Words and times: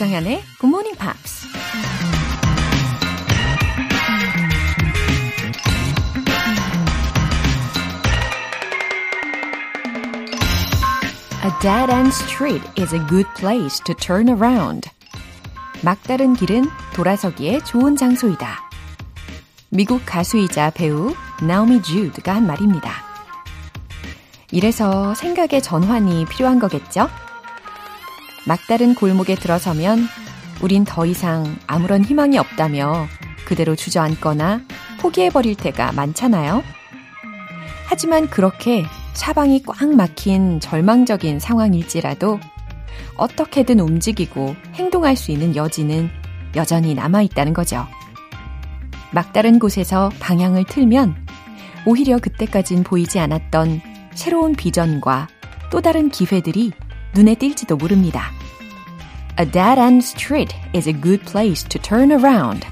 조정현의 0.00 0.42
Good 0.58 0.66
Morning 0.66 0.98
Pops. 0.98 1.46
A 11.44 11.50
dead-end 11.60 12.14
street 12.14 12.62
is 12.78 12.94
a 12.94 13.06
good 13.08 13.28
place 13.36 13.78
to 13.84 13.94
turn 13.94 14.30
around. 14.30 14.88
막다른 15.82 16.32
길은 16.32 16.64
돌아서기에 16.94 17.60
좋은 17.64 17.94
장소이다. 17.94 18.70
미국 19.68 20.00
가수이자 20.06 20.70
배우 20.70 21.14
나오미 21.42 21.82
주드가 21.82 22.36
한 22.36 22.46
말입니다. 22.46 22.90
이래서 24.50 25.14
생각의 25.14 25.60
전환이 25.60 26.24
필요한 26.24 26.58
거겠죠? 26.58 27.10
막다른 28.46 28.94
골목에 28.94 29.34
들어서면 29.34 30.06
우린 30.60 30.84
더 30.84 31.06
이상 31.06 31.56
아무런 31.66 32.04
희망이 32.04 32.38
없다며 32.38 33.06
그대로 33.44 33.74
주저앉거나 33.74 34.62
포기해버릴 35.00 35.56
때가 35.56 35.92
많잖아요. 35.92 36.62
하지만 37.86 38.28
그렇게 38.28 38.84
사방이 39.14 39.62
꽉 39.64 39.88
막힌 39.94 40.60
절망적인 40.60 41.40
상황일지라도 41.40 42.38
어떻게든 43.16 43.80
움직이고 43.80 44.54
행동할 44.74 45.16
수 45.16 45.32
있는 45.32 45.56
여지는 45.56 46.10
여전히 46.56 46.94
남아있다는 46.94 47.52
거죠. 47.52 47.86
막다른 49.12 49.58
곳에서 49.58 50.10
방향을 50.20 50.64
틀면 50.64 51.26
오히려 51.86 52.18
그때까진 52.18 52.84
보이지 52.84 53.18
않았던 53.18 53.80
새로운 54.14 54.54
비전과 54.54 55.28
또 55.70 55.80
다른 55.80 56.10
기회들이 56.10 56.72
눈에 57.14 57.34
띌지도 57.34 57.78
모릅니다. 57.78 58.30
A 59.38 59.46
dead-end 59.46 60.04
street 60.04 60.54
is 60.74 60.88
a 60.88 60.92
good 60.92 61.24
place 61.24 61.62
to 61.68 61.80
turn 61.80 62.12
around. 62.12 62.66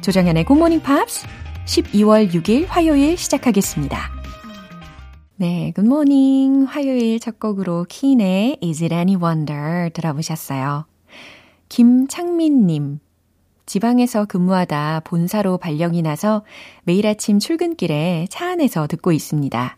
조정현의 0.00 0.44
Good 0.44 0.58
Morning 0.58 0.82
Pops 0.82 1.26
12월 1.66 2.30
6일 2.30 2.66
화요일 2.68 3.16
시작하겠습니다. 3.16 3.98
네, 5.36 5.72
Morning 5.78 6.66
화요일 6.66 7.20
첫 7.20 7.38
곡으로 7.38 7.84
킨의 7.88 8.58
Is 8.62 8.82
It 8.82 8.94
Any 8.94 9.16
Wonder 9.16 9.90
들어보셨어요. 9.90 10.86
김창민님 11.68 13.00
지방에서 13.66 14.26
근무하다 14.26 15.00
본사로 15.04 15.58
발령이 15.58 16.00
나서 16.00 16.44
매일 16.84 17.06
아침 17.06 17.40
출근길에 17.40 18.28
차 18.30 18.50
안에서 18.50 18.86
듣고 18.86 19.10
있습니다. 19.10 19.76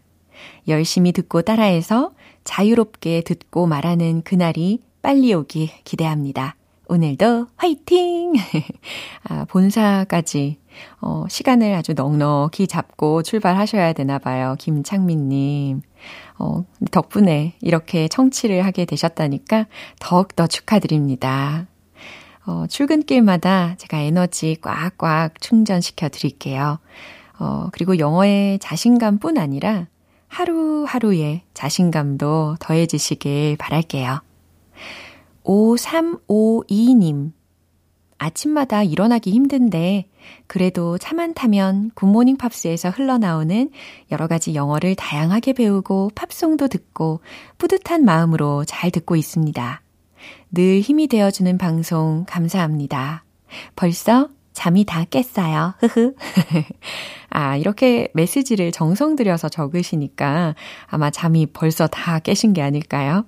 열심히 0.69 1.12
듣고 1.12 1.42
따라해서 1.42 2.11
자유롭게 2.44 3.22
듣고 3.22 3.66
말하는 3.66 4.22
그날이 4.22 4.83
빨리 5.02 5.32
오기 5.32 5.70
기대합니다. 5.84 6.56
오늘도 6.88 7.48
화이팅! 7.56 8.32
아, 9.28 9.44
본사까지, 9.44 10.58
어, 11.02 11.27
시간을 11.28 11.74
아주 11.74 11.92
넉넉히 11.92 12.66
잡고 12.66 13.22
출발하셔야 13.22 13.92
되나 13.92 14.19
봐요. 14.19 14.56
김창민님. 14.58 15.82
어, 16.38 16.64
덕분에 16.91 17.54
이렇게 17.60 18.08
청취를 18.08 18.64
하게 18.64 18.86
되셨다니까 18.86 19.66
더욱더 20.00 20.46
축하드립니다. 20.46 21.66
어, 22.46 22.66
출근길마다 22.66 23.74
제가 23.76 23.98
에너지 23.98 24.56
꽉꽉 24.62 25.41
충전시켜 25.41 26.08
드릴게요. 26.08 26.78
어, 27.38 27.69
그리고 27.72 27.98
영어의 27.98 28.58
자신감 28.60 29.19
뿐 29.19 29.36
아니라 29.36 29.86
하루하루의 30.28 31.42
자신감도 31.52 32.56
더해지시길 32.60 33.56
바랄게요. 33.58 34.28
5352님. 35.48 37.32
아침마다 38.19 38.82
일어나기 38.82 39.31
힘든데, 39.31 40.09
그래도 40.47 40.98
차만 40.98 41.34
타면 41.34 41.92
굿모닝 41.94 42.36
팝스에서 42.36 42.91
흘러나오는 42.91 43.70
여러 44.10 44.26
가지 44.26 44.54
영어를 44.54 44.94
다양하게 44.94 45.54
배우고 45.54 46.10
팝송도 46.14 46.69
듣고 46.69 47.20
뿌듯한 47.56 48.04
마음으로 48.04 48.64
잘 48.66 48.91
듣고 48.91 49.16
있습니다. 49.16 49.81
늘 50.50 50.81
힘이 50.81 51.06
되어주는 51.06 51.56
방송 51.58 52.25
감사합니다. 52.28 53.25
벌써 53.76 54.28
잠이 54.53 54.84
다 54.84 55.04
깼어요. 55.04 55.75
흐흐. 55.78 56.14
아, 57.31 57.56
이렇게 57.56 58.08
메시지를 58.14 58.72
정성 58.72 59.14
들여서 59.14 59.48
적으시니까 59.48 60.56
아마 60.87 61.10
잠이 61.10 61.47
벌써 61.47 61.87
다 61.87 62.19
깨신 62.19 62.53
게 62.53 62.62
아닐까요? 62.62 63.25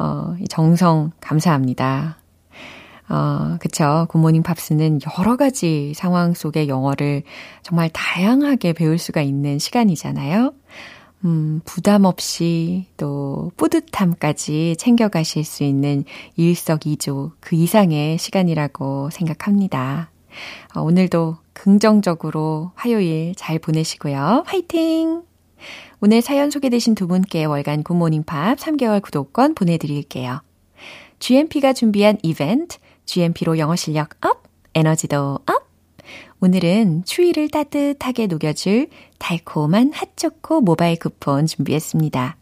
어, 0.00 0.34
정성 0.48 1.12
감사합니다. 1.20 2.16
어, 3.10 3.58
그쵸. 3.60 4.06
굿모닝 4.08 4.42
팝스는 4.42 5.00
여러 5.18 5.36
가지 5.36 5.92
상황 5.94 6.32
속의 6.32 6.68
영어를 6.68 7.22
정말 7.62 7.90
다양하게 7.92 8.72
배울 8.72 8.96
수가 8.98 9.20
있는 9.20 9.58
시간이잖아요. 9.58 10.54
음, 11.26 11.60
부담 11.66 12.04
없이 12.04 12.86
또 12.96 13.52
뿌듯함까지 13.58 14.76
챙겨가실 14.78 15.44
수 15.44 15.64
있는 15.64 16.04
일석이조 16.36 17.32
그 17.40 17.56
이상의 17.56 18.16
시간이라고 18.16 19.10
생각합니다. 19.10 20.10
어, 20.74 20.80
오늘도 20.80 21.36
긍정적으로 21.52 22.70
화요일 22.74 23.34
잘 23.34 23.58
보내시고요. 23.58 24.44
화이팅! 24.46 25.29
오늘 26.00 26.22
사연 26.22 26.50
소개되신 26.50 26.94
두 26.94 27.06
분께 27.06 27.44
월간 27.44 27.82
굿모닝 27.82 28.24
팝스 28.24 28.58
3개월 28.58 29.02
구독권 29.02 29.54
보내드릴게요. 29.54 30.42
GMP가 31.18 31.72
준비한 31.72 32.18
이벤트, 32.22 32.78
GMP로 33.04 33.58
영어 33.58 33.76
실력 33.76 34.10
up, 34.24 34.42
에너지도 34.74 35.40
up! 35.46 35.70
오늘은 36.40 37.04
추위를 37.04 37.50
따뜻하게 37.50 38.26
녹여줄 38.26 38.88
달콤한 39.18 39.92
핫초코 39.92 40.62
모바일 40.62 40.98
쿠폰 40.98 41.46
준비했습니다. 41.46 42.39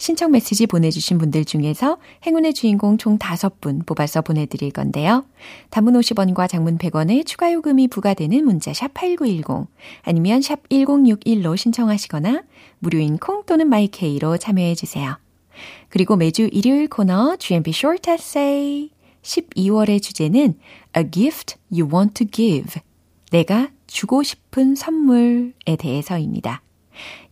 신청 0.00 0.30
메시지 0.30 0.66
보내주신 0.66 1.18
분들 1.18 1.44
중에서 1.44 1.98
행운의 2.26 2.54
주인공 2.54 2.96
총 2.96 3.18
5분 3.18 3.84
뽑아서 3.84 4.22
보내드릴 4.22 4.70
건데요. 4.70 5.26
단문 5.68 5.92
50원과 5.92 6.48
장문 6.48 6.78
100원의 6.78 7.26
추가 7.26 7.52
요금이 7.52 7.88
부과되는 7.88 8.42
문자 8.42 8.72
샵 8.72 8.94
8910 8.94 9.68
아니면 10.00 10.40
샵 10.40 10.66
1061로 10.70 11.54
신청하시거나 11.54 12.44
무료인 12.78 13.18
콩 13.18 13.44
또는 13.44 13.68
마이케이로 13.68 14.38
참여해주세요. 14.38 15.18
그리고 15.90 16.16
매주 16.16 16.48
일요일 16.50 16.88
코너 16.88 17.36
GMP 17.36 17.70
Short 17.74 18.10
Essay 18.10 18.88
12월의 19.20 20.00
주제는 20.00 20.54
A 20.96 21.10
Gift 21.10 21.56
You 21.70 21.94
Want 21.94 22.14
to 22.14 22.26
Give 22.26 22.80
내가 23.30 23.68
주고 23.86 24.22
싶은 24.22 24.76
선물에 24.76 25.76
대해서입니다. 25.78 26.62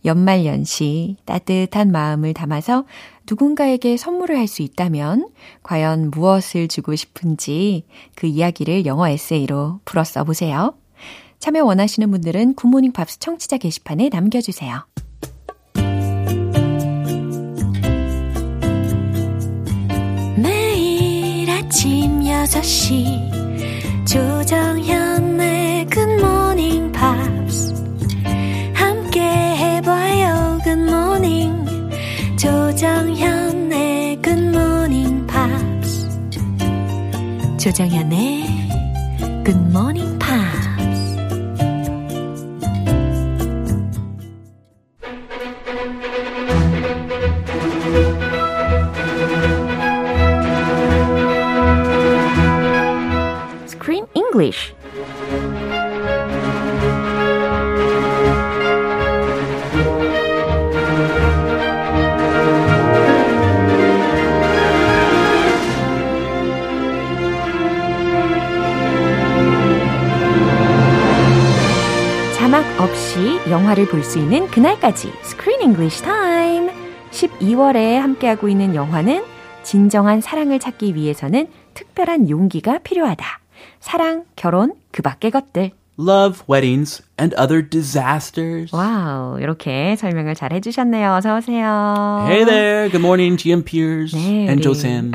연말 0.05 0.45
연시 0.45 1.17
따뜻한 1.25 1.91
마음을 1.91 2.33
담아서 2.33 2.85
누군가에게 3.29 3.97
선물을 3.97 4.37
할 4.37 4.47
수 4.47 4.61
있다면 4.63 5.29
과연 5.63 6.09
무엇을 6.11 6.67
주고 6.67 6.95
싶은지 6.95 7.85
그 8.15 8.27
이야기를 8.27 8.85
영어 8.85 9.07
에세이로 9.07 9.81
풀어 9.85 10.03
써보세요. 10.03 10.73
참여 11.39 11.63
원하시는 11.63 12.09
분들은 12.11 12.55
굿모닝 12.55 12.91
팝스 12.91 13.19
청취자 13.19 13.57
게시판에 13.57 14.09
남겨주세요. 14.09 14.85
매일 20.35 21.49
아침 21.49 22.21
6시 22.21 24.05
조정현의 24.05 25.85
굿모닝 25.87 26.91
조정현의 37.69 38.45
굿모 39.45 40.18
영화를 73.69 73.87
볼 73.87 74.03
수 74.03 74.17
있는 74.17 74.47
그날까지 74.47 75.11
Screen 75.23 75.61
English 75.61 76.01
Time 76.03 76.69
12월에 77.11 77.95
함께하고 77.95 78.47
있는 78.49 78.73
영화는 78.73 79.23
진정한 79.63 80.21
사랑을 80.21 80.59
찾기 80.59 80.95
위해서는 80.95 81.47
특별한 81.73 82.29
용기가 82.29 82.79
필요하다. 82.79 83.25
사랑, 83.79 84.25
결혼, 84.35 84.73
그 84.91 85.01
밖의 85.01 85.31
것들. 85.31 85.71
love, 85.99 86.41
weddings, 86.49 87.03
and 87.18 87.34
other 87.38 87.62
disasters. 87.62 88.74
와우, 88.74 89.38
이렇게 89.40 89.96
설명을 89.96 90.34
잘 90.34 90.52
해주셨네요. 90.52 91.12
어서 91.12 91.36
오세요. 91.36 92.24
Hey 92.26 92.44
there. 92.44 92.90
Good 92.90 93.04
morning, 93.04 93.36
GM 93.36 93.62
Piers 93.64 94.14
네, 94.16 94.46
and 94.48 94.56
우리, 94.58 94.62
Josam. 94.62 95.12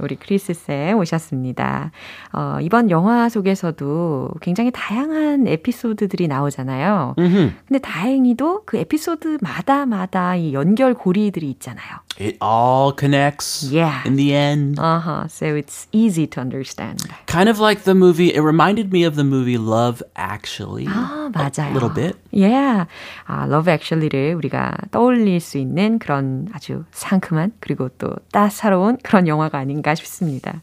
우리 0.00 0.16
크리스 0.16 0.54
쌤 0.54 0.96
오셨습니다. 0.98 1.90
어, 2.32 2.58
이번 2.62 2.90
영화 2.90 3.28
속에서도 3.28 4.30
굉장히 4.40 4.70
다양한 4.72 5.46
에피소드들이 5.46 6.28
나오잖아요. 6.28 7.14
Mm-hmm. 7.18 7.54
근데 7.68 7.78
다행히도 7.80 8.62
그 8.64 8.78
에피소드마다마다 8.78 10.36
이 10.36 10.54
연결고리들이 10.54 11.50
있잖아요. 11.50 12.00
It 12.20 12.36
all 12.42 12.92
connects 12.92 13.70
Yeah. 13.72 14.02
in 14.06 14.16
the 14.16 14.34
end. 14.34 14.78
Uh-huh, 14.78 15.26
so 15.28 15.54
it's 15.56 15.86
easy 15.92 16.26
to 16.28 16.40
understand. 16.40 17.00
Kind 17.26 17.48
of 17.48 17.58
like 17.58 17.84
the 17.84 17.94
movie, 17.94 18.34
it 18.34 18.40
reminded 18.42 18.92
me 18.92 19.04
of 19.04 19.16
the 19.16 19.24
movie 19.24 19.56
Love 19.56 20.02
Actually. 20.14 20.86
아, 20.86 21.30
맞아요. 21.32 21.45
A 21.46 21.72
little 21.72 21.88
bit. 21.88 22.16
Yeah. 22.32 22.86
아, 23.26 23.46
Love 23.46 23.72
Actually를 23.72 24.34
우리가 24.34 24.72
떠올릴 24.90 25.40
수 25.40 25.58
있는 25.58 25.98
그런 25.98 26.48
아주 26.52 26.84
상큼한 26.92 27.52
그리고 27.60 27.88
또 27.98 28.10
따사로운 28.32 28.98
그런 29.02 29.28
영화가 29.28 29.58
아닌가 29.58 29.94
싶습니다. 29.94 30.62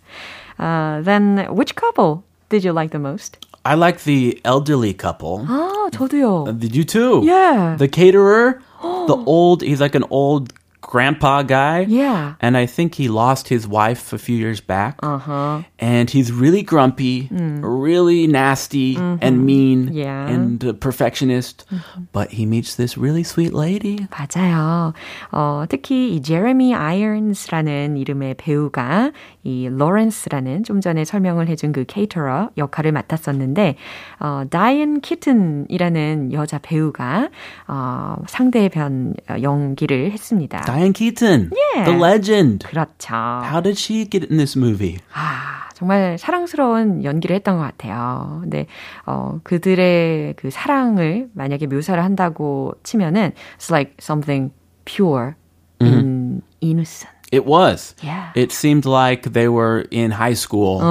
Uh, 0.59 1.01
then 1.03 1.47
which 1.49 1.75
couple 1.75 2.23
did 2.49 2.65
you 2.65 2.73
like 2.73 2.91
the 2.91 2.99
most? 2.99 3.37
I 3.63 3.75
like 3.75 4.03
the 4.03 4.39
elderly 4.45 4.93
couple. 4.93 5.45
아, 5.47 5.89
저도요. 5.91 6.45
Did 6.59 6.75
you 6.75 6.83
too? 6.83 7.21
Yeah. 7.23 7.75
The 7.77 7.87
caterer, 7.87 8.61
the 8.81 9.15
old, 9.25 9.61
he's 9.61 9.81
like 9.81 9.95
an 9.95 10.05
old 10.09 10.53
grandpa 10.84 11.42
guy. 11.42 11.80
Yeah. 11.88 12.34
And 12.40 12.56
I 12.56 12.66
think 12.66 12.94
he 12.94 13.08
lost 13.08 13.48
his 13.48 13.66
wife 13.66 14.12
a 14.12 14.18
few 14.18 14.36
years 14.36 14.60
back. 14.60 14.96
Uh-huh. 15.02 15.62
And 15.78 16.08
he's 16.10 16.30
really 16.32 16.62
grumpy, 16.62 17.28
really 17.32 18.26
nasty 18.26 18.96
and 18.96 19.44
mean 19.44 19.88
Mm. 19.90 19.94
Yeah. 19.94 20.28
and 20.28 20.62
a 20.64 20.72
perfectionist. 20.74 21.64
But 22.12 22.30
he 22.30 22.46
meets 22.46 22.76
this 22.76 22.96
really 22.96 23.22
sweet 23.24 23.52
lady. 23.54 24.06
맞아요. 24.10 24.92
어, 25.32 25.64
특히 25.68 26.14
이 26.14 26.22
제레미 26.22 26.74
아이언스라는 26.74 27.96
이름의 27.96 28.34
배우가 28.34 29.12
이 29.42 29.68
로렌스라는 29.70 30.64
좀 30.64 30.80
전에 30.80 31.04
설명을 31.04 31.48
해준 31.48 31.72
그 31.72 31.84
케이터러 31.86 32.50
역할을 32.56 32.92
맡았었는데 32.92 33.76
어, 34.20 34.44
다이언 34.48 35.00
키튼이라는 35.00 36.32
여자 36.32 36.58
배우가 36.58 37.28
어, 37.68 38.16
상대 38.26 38.68
변 38.68 39.14
어, 39.28 39.36
연기를 39.42 40.10
했습니다. 40.12 40.60
Diane 40.74 40.92
Keaton, 40.92 41.50
Yeah. 41.76 41.84
the 41.84 41.96
legend. 41.96 42.66
그렇죠. 42.66 43.14
How 43.14 43.60
did 43.62 43.78
she 43.78 44.04
get 44.10 44.24
in 44.28 44.38
this 44.38 44.58
movie? 44.58 44.98
아, 45.14 45.68
정말 45.74 46.18
사랑스러운 46.18 47.04
연기를 47.04 47.36
했던 47.36 47.56
것 47.58 47.62
같아요. 47.62 48.38
근데, 48.42 48.66
어, 49.06 49.38
그들의 49.44 50.34
그 50.36 50.50
사랑을 50.50 51.28
만약에 51.34 51.66
묘사를 51.68 52.02
한다고 52.02 52.74
치면은, 52.82 53.32
it's 53.56 53.70
like 53.70 53.94
something 54.00 54.52
pure 54.84 55.34
and 55.80 56.42
innocent. 56.60 57.13
It 57.33 57.45
was. 57.45 57.93
Yeah. 58.01 58.31
It 58.33 58.51
seemed 58.51 58.85
like 58.89 59.21
they 59.33 59.47
were 59.47 59.85
in 59.91 60.09
high 60.09 60.33
school. 60.33 60.81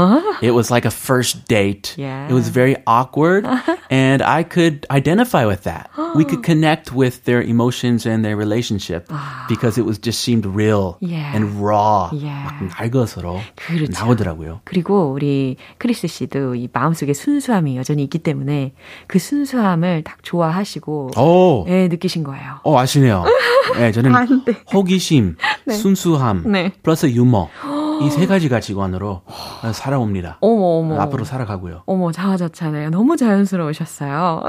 It 0.40 0.52
was 0.52 0.70
like 0.70 0.84
a 0.84 0.90
first 0.94 1.48
date. 1.48 1.94
Yeah. 1.98 2.28
It 2.30 2.32
was 2.32 2.46
very 2.48 2.76
awkward. 2.86 3.42
and 3.90 4.22
I 4.22 4.44
could 4.44 4.86
identify 4.88 5.46
with 5.46 5.64
that. 5.64 5.90
we 6.14 6.24
could 6.24 6.44
connect 6.44 6.92
with 6.94 7.24
their 7.24 7.42
emotions 7.42 8.06
and 8.06 8.24
their 8.24 8.36
relationship 8.36 9.10
because 9.48 9.78
it 9.78 9.84
was 9.84 9.98
just 9.98 10.20
seemed 10.22 10.46
real 10.46 10.96
Yeah. 11.00 11.34
and 11.34 11.58
raw. 11.60 12.10
Yeah. 12.14 12.46
막 12.46 12.62
날것으로 12.70 13.40
그렇죠. 13.56 13.90
나오더라고요. 13.90 14.60
그리고 14.62 15.10
우리 15.10 15.56
크리스 15.78 16.06
씨도 16.06 16.54
이 16.54 16.68
마음속에 16.72 17.14
순수함이 17.14 17.76
여전히 17.76 18.04
있기 18.04 18.20
때문에 18.20 18.74
그 19.08 19.18
순수함을 19.18 20.04
딱 20.04 20.22
좋아하시고, 20.22 21.10
오, 21.18 21.64
예, 21.66 21.88
느끼신 21.88 22.22
거예요. 22.22 22.60
어, 22.62 22.78
아시네요. 22.78 23.24
네, 23.74 23.90
저는 23.90 24.14
안 24.14 24.44
돼. 24.44 24.52
호기심, 24.72 25.36
순수함, 25.70 26.31
네. 26.45 26.71
플러스 26.83 27.05
유머. 27.07 27.49
이 28.01 28.09
세 28.09 28.25
가지 28.27 28.49
가치관으로 28.49 29.21
살아옵니다. 29.71 30.37
어머, 30.41 30.79
어머. 30.79 30.99
앞으로 31.01 31.23
살아가고요. 31.25 31.83
어머, 31.85 32.11
자아자찬해요. 32.11 32.89
너무 32.89 33.15
자연스러우셨어요. 33.17 34.41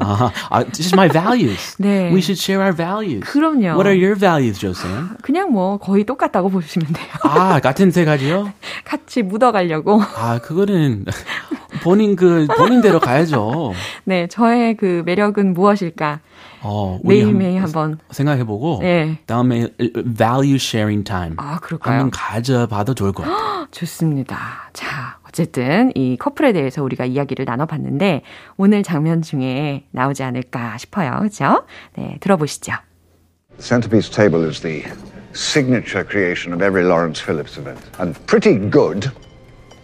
Uh-huh. 0.00 0.30
Uh, 0.50 0.64
just 0.72 0.94
my 0.94 1.08
values. 1.08 1.76
네. 1.78 2.10
We 2.12 2.18
should 2.20 2.38
share 2.38 2.60
our 2.62 2.74
values. 2.76 3.20
그럼요. 3.30 3.74
What 3.76 3.86
are 3.88 3.96
your 3.96 4.14
values, 4.18 4.58
Joseon? 4.60 5.16
그냥 5.22 5.50
뭐 5.52 5.78
거의 5.78 6.04
똑같다고 6.04 6.50
보시면 6.50 6.92
돼요. 6.92 7.06
아, 7.22 7.60
같은 7.60 7.90
세 7.90 8.04
가지요? 8.04 8.52
같이 8.84 9.22
묻어가려고. 9.22 10.02
아, 10.16 10.38
그거는 10.38 11.06
본인 11.82 12.16
그 12.16 12.46
본인대로 12.56 13.00
가야죠. 13.00 13.72
네, 14.04 14.26
저의 14.28 14.76
그 14.76 15.02
매력은 15.06 15.54
무엇일까? 15.54 16.20
어, 16.62 16.98
매일매일 17.02 17.60
한번 17.62 17.82
한번. 17.92 17.98
생각해보고 18.10 18.78
네. 18.82 19.18
다음에 19.26 19.68
value 20.16 20.56
sharing 20.56 21.04
time 21.04 21.34
아, 21.38 21.58
그럴까요? 21.60 21.94
한번 21.94 22.10
가져봐도 22.10 22.94
좋을 22.94 23.12
것 23.12 23.24
같아요. 23.24 23.66
좋습니다. 23.70 24.70
자, 24.72 25.18
어쨌든 25.28 25.90
이 25.94 26.16
커플에 26.18 26.52
대해서 26.52 26.82
우리가 26.82 27.04
이야기를 27.06 27.44
나눠봤는데 27.46 28.22
오늘 28.56 28.82
장면 28.82 29.22
중에 29.22 29.84
나오지 29.90 30.22
않을까 30.22 30.76
싶어요. 30.78 31.16
그렇죠? 31.18 31.64
네, 31.96 32.18
들어보시죠. 32.20 32.72
The 33.56 33.62
centerpiece 33.62 34.10
table 34.10 34.46
is 34.46 34.60
the 34.60 34.84
signature 35.34 36.04
creation 36.06 36.52
of 36.52 36.62
every 36.62 36.84
Lawrence 36.84 37.20
Phillips 37.22 37.58
event. 37.58 37.80
And 37.98 38.14
pretty 38.26 38.58
good 38.70 39.10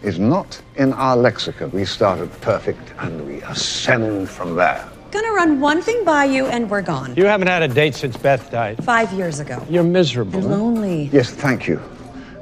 is 0.05 0.21
not 0.21 0.61
in 0.79 0.93
our 0.93 1.17
lexicon. 1.17 1.71
We 1.73 1.83
start 1.83 2.21
at 2.21 2.31
perfect 2.41 2.93
and 3.01 3.27
we 3.27 3.41
ascend 3.43 4.29
from 4.29 4.57
there. 4.57 4.85
Gonna 5.12 5.32
run 5.34 5.60
one 5.60 5.82
thing 5.82 6.04
by 6.04 6.26
you 6.26 6.48
and 6.48 6.70
we're 6.70 6.82
gone. 6.82 7.14
You 7.16 7.26
haven't 7.26 7.48
had 7.48 7.62
a 7.62 7.68
date 7.68 7.94
since 7.94 8.18
Beth 8.18 8.50
died. 8.50 8.84
Five 8.84 9.14
years 9.14 9.40
ago. 9.40 9.62
You're 9.70 9.84
miserable. 9.84 10.42
You're 10.42 10.50
lonely. 10.50 11.10
Yes, 11.14 11.30
thank 11.32 11.68
you, 11.68 11.80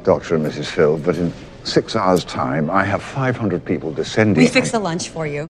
Dr. 0.04 0.36
and 0.36 0.46
Mrs. 0.46 0.68
Phil, 0.68 0.98
but 0.98 1.18
in 1.18 1.34
six 1.64 1.96
hours' 1.96 2.24
time, 2.24 2.70
I 2.72 2.86
have 2.86 3.02
500 3.04 3.66
people 3.66 3.92
descending. 3.92 4.42
We 4.42 4.48
fix 4.48 4.72
the 4.72 4.80
lunch 4.80 5.10
for 5.10 5.28
you. 5.28 5.48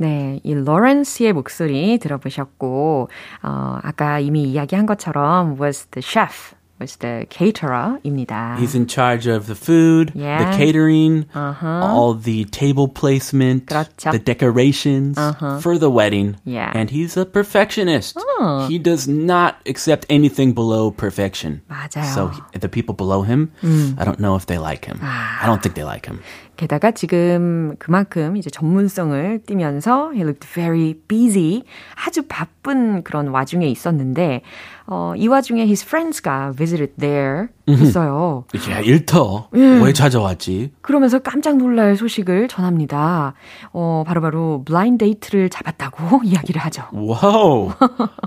네, 0.00 0.40
이 0.44 0.54
로렌스의 0.54 1.32
목소리 1.32 1.98
들어보셨고, 1.98 3.08
어, 3.42 3.78
아까 3.82 4.20
이미 4.20 4.44
이야기한 4.44 4.86
것처럼 4.86 5.60
was 5.60 5.86
the 5.90 6.00
chef, 6.00 6.54
was 6.82 6.96
the 6.98 7.26
caterer입니다. 7.28 8.56
He's 8.60 8.74
in 8.74 8.86
charge 8.86 9.26
of 9.26 9.46
the 9.46 9.56
food, 9.56 10.12
Yeah. 10.14 10.38
the 10.44 10.56
catering, 10.56 11.26
all 11.34 12.14
the 12.14 12.44
table 12.44 12.86
placement, 12.86 13.66
그렇죠. 13.66 14.12
the 14.12 14.20
decorations 14.22 15.18
for 15.60 15.76
the 15.76 15.90
wedding. 15.90 16.36
Yeah. 16.44 16.70
And 16.74 16.88
he's 16.90 17.16
a 17.16 17.24
perfectionist. 17.26 18.16
He 18.68 18.78
does 18.78 19.08
not 19.08 19.56
accept 19.66 20.06
anything 20.08 20.54
below 20.54 20.92
perfection. 20.92 21.62
맞아요. 21.68 22.14
So 22.14 22.28
he- 22.30 22.58
the 22.60 22.68
people 22.68 22.94
below 22.94 23.22
him, 23.22 23.50
I 23.98 24.04
don't 24.04 24.20
know 24.20 24.36
if 24.36 24.46
they 24.46 24.58
like 24.58 24.86
him. 24.86 25.00
I 25.02 25.46
don't 25.46 25.60
think 25.60 25.74
they 25.74 25.84
like 25.84 26.06
him. 26.06 26.20
게다가 26.56 26.90
지금 26.90 27.76
그만큼 27.78 28.36
이제 28.36 28.50
전문성을 28.50 29.42
띠면서 29.46 30.10
he 30.12 30.22
looked 30.22 30.44
very 30.46 30.94
busy. 31.06 31.62
아주 31.94 32.22
바쁜 32.28 33.02
그런 33.04 33.28
와중에 33.28 33.68
있었는데, 33.68 34.42
어, 34.85 35.13
이 35.15 35.27
와중에 35.27 35.61
his 35.63 35.85
friends가 35.85 36.51
visited 36.55 36.93
there 36.99 37.47
했어요. 37.69 38.43
야, 38.69 38.79
일터. 38.79 39.47
왜 39.53 39.93
찾아왔지? 39.93 40.73
그러면서 40.81 41.19
깜짝 41.19 41.55
놀랄 41.57 41.95
소식을 41.95 42.49
전합니다. 42.49 43.33
어, 43.71 44.03
바로바로 44.05 44.63
블라인드 44.65 45.03
데이트를 45.05 45.49
잡았다고 45.49 46.21
이야기를 46.25 46.59
하죠. 46.61 46.83
Whoa. 46.93 47.73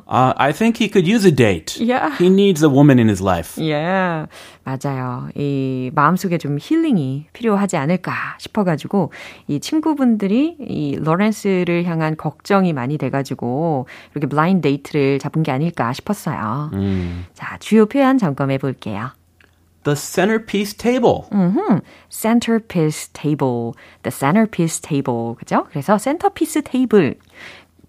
uh, 0.08 0.32
I 0.36 0.52
think 0.52 0.80
he 0.80 0.88
could 0.90 1.06
use 1.06 1.26
a 1.26 1.34
date. 1.34 1.76
Yeah. 1.78 2.16
He 2.18 2.28
needs 2.28 2.64
a 2.64 2.70
woman 2.70 2.98
in 2.98 3.08
his 3.08 3.22
life. 3.22 3.62
예, 3.62 4.26
맞아요. 4.64 5.28
이 5.36 5.90
마음속에 5.94 6.38
좀 6.38 6.56
힐링이 6.58 7.26
필요하지 7.34 7.76
않을까 7.76 8.12
싶어 8.38 8.64
가지고 8.64 9.12
이 9.48 9.60
친구분들이 9.60 10.56
이 10.60 10.96
로렌스를 10.96 11.84
향한 11.84 12.16
걱정이 12.16 12.72
많이 12.72 12.96
돼 12.96 13.10
가지고 13.10 13.86
이렇게 14.12 14.26
블라인드 14.26 14.62
데이트를 14.62 15.18
잡은 15.18 15.42
게 15.42 15.52
아닐까 15.52 15.92
싶었어요. 15.92 16.45
자, 17.34 17.58
주요 17.58 17.86
표현 17.86 18.18
점검해 18.18 18.58
볼게요. 18.58 19.10
The 19.84 19.94
centerpiece 19.94 20.74
table. 20.74 21.28
centerpiece 22.10 23.08
table, 23.12 23.72
the 24.02 24.10
centerpiece 24.10 24.80
table, 24.80 25.36
그죠? 25.38 25.64
그래서 25.70 25.96
centerpiece 25.98 26.60
table 26.62 27.14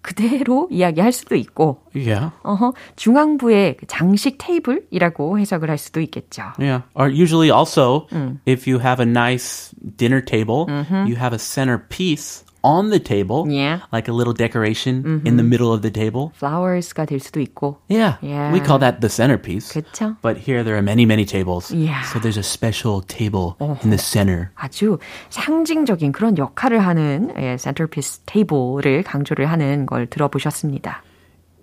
그대로 0.00 0.68
이야기할 0.70 1.10
수도 1.12 1.34
있고, 1.34 1.82
Yeah. 1.92 2.30
어허, 2.44 2.72
중앙부의 2.94 3.78
그 3.78 3.86
장식 3.86 4.38
테이블이라고 4.38 5.40
해석을 5.40 5.68
할 5.68 5.76
수도 5.76 6.00
있겠죠. 6.00 6.52
Yeah. 6.56 6.84
Or 6.94 7.10
usually 7.10 7.50
also, 7.50 8.06
if 8.46 8.68
you 8.70 8.78
have 8.78 9.00
a 9.00 9.06
nice 9.06 9.74
dinner 9.96 10.22
table, 10.24 10.66
you 11.04 11.16
have 11.16 11.34
a 11.34 11.38
centerpiece 11.38 12.44
on 12.67 12.89
the 12.91 12.99
table, 12.99 13.45
Yeah. 13.49 13.81
like 13.91 14.07
a 14.07 14.13
little 14.13 14.33
decoration 14.33 15.21
in 15.25 15.35
the 15.37 15.43
middle 15.43 15.73
of 15.73 15.81
the 15.81 15.91
table. 15.91 16.31
flowers가 16.39 17.05
될 17.05 17.19
수도 17.19 17.39
있고. 17.41 17.77
Yeah. 17.89 18.15
Yeah. 18.21 18.53
We 18.53 18.59
call 18.59 18.79
that 18.79 19.01
the 19.01 19.09
centerpiece. 19.09 19.73
그쵸. 19.73 20.15
But 20.21 20.37
here 20.47 20.63
there 20.63 20.75
are 20.75 20.81
many, 20.81 21.05
many 21.05 21.25
tables. 21.25 21.71
Yeah. 21.73 22.03
So 22.11 22.19
there's 22.19 22.37
a 22.39 22.43
special 22.43 23.01
table 23.01 23.55
in 23.83 23.89
the 23.91 23.97
center. 23.99 24.51
아주 24.55 24.97
상징적인 25.29 26.11
그런 26.13 26.37
역할을 26.37 26.79
하는 26.79 27.33
예, 27.37 27.57
centerpiece 27.57 28.21
table를 28.25 29.03
강조를 29.03 29.45
하는 29.51 29.85
걸 29.85 30.07
들어보셨습니다. 30.07 31.03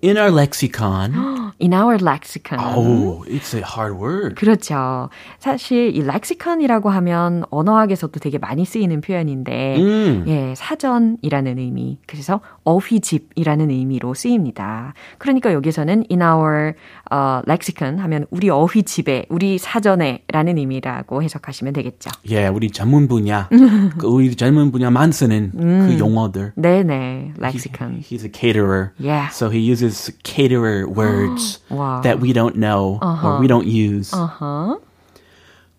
In 0.06 0.18
our 0.18 0.32
lexicon, 0.32 1.14
In 1.60 1.74
our 1.74 1.98
lexicon. 1.98 2.60
oh, 2.62 3.24
it's 3.28 3.56
a 3.56 3.64
hard 3.64 3.98
word. 3.98 4.36
그렇죠. 4.36 5.10
사실 5.40 5.96
이 5.96 6.04
렉시컨이라고 6.04 6.90
하면 6.90 7.44
언어학에서도 7.50 8.20
되게 8.20 8.38
많이 8.38 8.66
쓰이는 8.66 9.02
표현인데, 9.02 9.78
음. 9.80 10.26
예, 10.28 10.54
사전이라는 10.56 11.58
의미, 11.58 11.98
그래서 12.06 12.42
어휘집이라는 12.66 13.70
의미로 13.72 14.14
쓰입니다. 14.14 14.94
그러니까 15.18 15.54
여기서는 15.54 16.04
in 16.12 16.22
our 16.22 16.74
어, 17.10 17.42
lexicon 17.48 18.00
하면 18.00 18.28
우리 18.30 18.50
어휘집에, 18.50 19.28
우리 19.30 19.58
사전에라는 19.58 20.58
의미라고 20.58 21.24
해석하시면 21.24 21.74
되겠죠. 21.74 22.12
Yeah, 22.30 22.54
우리 22.54 22.70
전문 22.70 23.08
분야, 23.08 23.50
그 23.98 24.08
우리 24.08 24.36
전문 24.36 24.72
분야만 24.72 25.12
쓰는 25.12 25.52
그 25.54 25.98
용어들. 25.98 26.54
네네, 26.58 27.34
lexicon. 27.40 28.02
He's 28.02 28.26
a 28.26 28.32
caterer. 28.32 28.92
Yeah. 29.00 29.30
So 29.32 29.50
he 29.50 29.60
uses 29.60 29.95
caterer 30.23 30.87
words 30.89 31.59
Wow. 31.71 32.01
that 32.03 32.21
we 32.21 32.33
don't 32.33 32.57
know 32.57 32.99
or 33.03 33.39
we 33.41 33.47
don't 33.47 33.67
use. 33.67 34.11
어허. 34.13 34.79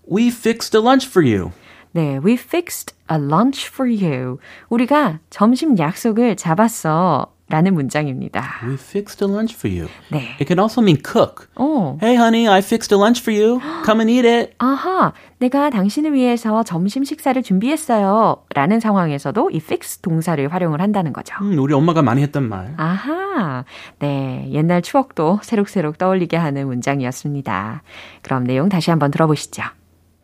We 0.08 0.30
fixed 0.30 0.74
a 0.76 0.80
lunch 0.82 1.08
for 1.08 1.22
you. 1.22 1.52
네, 1.94 2.20
we 2.24 2.36
fixed 2.38 2.94
a 3.10 3.18
lunch 3.18 3.68
for 3.68 3.86
you. 3.88 4.40
우리가 4.70 5.20
점심 5.30 5.78
약속을 5.78 6.36
잡았어. 6.38 7.28
라는 7.49 7.75
문장입니다. 7.75 8.61
We 8.67 8.75
fixed 8.75 9.25
a 9.25 9.31
lunch 9.31 9.55
for 9.55 9.73
you. 9.73 9.89
네. 10.11 10.35
It 10.41 10.47
can 10.47 10.59
also 10.59 10.83
mean 10.83 10.99
cook. 11.01 11.47
어. 11.55 11.97
Hey, 12.03 12.17
honey, 12.17 12.49
I 12.49 12.59
fixed 12.59 12.93
a 12.93 12.99
lunch 12.99 13.23
for 13.23 13.33
you. 13.33 13.61
Come 13.85 14.01
and 14.01 14.11
eat 14.11 14.27
it. 14.27 14.55
아하, 14.59 15.13
내가 15.39 15.71
당신을 15.71 16.13
위해서 16.13 16.65
점심 16.65 17.05
식사를 17.05 17.41
준비했어요. 17.41 18.43
라는 18.53 18.81
상황에서도 18.81 19.51
이 19.51 19.59
fix 19.59 19.99
동사를 19.99 20.53
활용을 20.53 20.81
한다는 20.81 21.13
거죠. 21.13 21.37
음, 21.41 21.57
우리 21.59 21.73
엄마가 21.73 22.03
많이 22.03 22.21
했던 22.23 22.49
말. 22.49 22.75
아하, 22.79 23.65
네, 24.01 24.49
옛날 24.51 24.83
추억도 24.83 25.39
새록새록 25.43 25.99
떠올리게 25.99 26.37
하는 26.37 26.67
문장이었습니다. 26.67 27.83
그럼 28.23 28.43
내용 28.45 28.69
다시 28.69 28.91
한번 28.91 29.13
들어보시죠. 29.13 29.63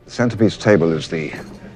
Centerpiece 0.09 0.59
table 0.59 0.93
is 0.93 1.09
the 1.09 1.31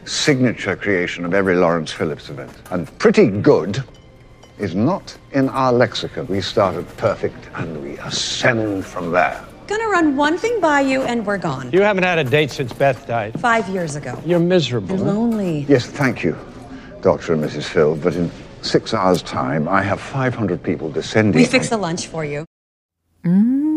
signature 0.07 0.77
creation 0.77 1.25
of 1.25 1.37
every 1.37 1.57
Lawrence 1.57 1.95
Phillips 1.95 2.31
event. 2.33 2.53
And 2.73 2.91
pretty 2.99 3.31
good 3.43 3.83
is 4.59 4.75
not 4.75 5.17
in 5.33 5.49
our 5.49 5.73
lexicon. 5.73 6.27
We 6.27 6.41
start 6.41 6.75
at 6.77 6.97
perfect 6.97 7.49
and 7.55 7.83
we 7.83 7.99
ascend 7.99 8.85
from 8.85 9.11
there. 9.13 9.45
Gonna 9.67 9.89
run 9.89 10.17
one 10.17 10.39
thing 10.39 10.61
by 10.61 10.81
you 10.81 11.03
and 11.03 11.27
we're 11.27 11.39
gone. 11.39 11.71
You 11.73 11.83
haven't 11.83 12.05
had 12.05 12.19
a 12.19 12.25
date 12.25 12.51
since 12.51 12.73
Beth 12.73 13.07
died. 13.07 13.39
Five 13.41 13.69
years 13.69 13.97
ago. 13.97 14.21
You're 14.25 14.39
miserable. 14.39 14.97
You're 14.97 15.07
lonely. 15.07 15.67
Yes, 15.69 15.87
thank 15.87 16.23
you, 16.23 16.37
Dr. 17.03 17.33
and 17.35 17.43
Mrs. 17.43 17.65
Phil, 17.65 17.97
but 17.97 18.15
in 18.15 18.31
six 18.63 18.95
hours' 18.95 19.23
time, 19.23 19.69
I 19.69 19.83
have 19.83 20.01
500 20.01 20.63
people 20.63 20.91
descending. 20.91 21.41
We 21.41 21.47
fix 21.47 21.69
the 21.69 21.77
lunch 21.77 22.07
for 22.07 22.25
you. 22.25 22.45
음, 23.25 23.76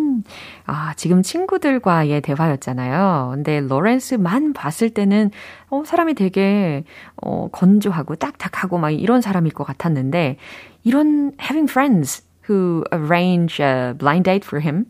아, 0.66 0.94
지금 0.96 1.22
친구들과의 1.22 2.22
대화였잖아요. 2.22 3.32
근데 3.34 3.62
로렌스만 3.62 4.54
봤을 4.54 4.90
때는, 4.90 5.32
어, 5.70 5.84
사람이 5.86 6.14
되게, 6.14 6.84
어, 7.22 7.50
건조하고 7.52 8.16
딱딱하고 8.16 8.78
막 8.78 8.92
이런 8.92 9.22
사람일 9.22 9.54
것 9.54 9.64
같았는데, 9.64 10.38
이런 10.84 11.34
having 11.42 11.70
friends 11.70 12.24
who 12.50 12.84
arrange 12.92 13.62
a 13.64 13.94
blind 13.98 14.24
date 14.24 14.46
for 14.46 14.62
him 14.64 14.86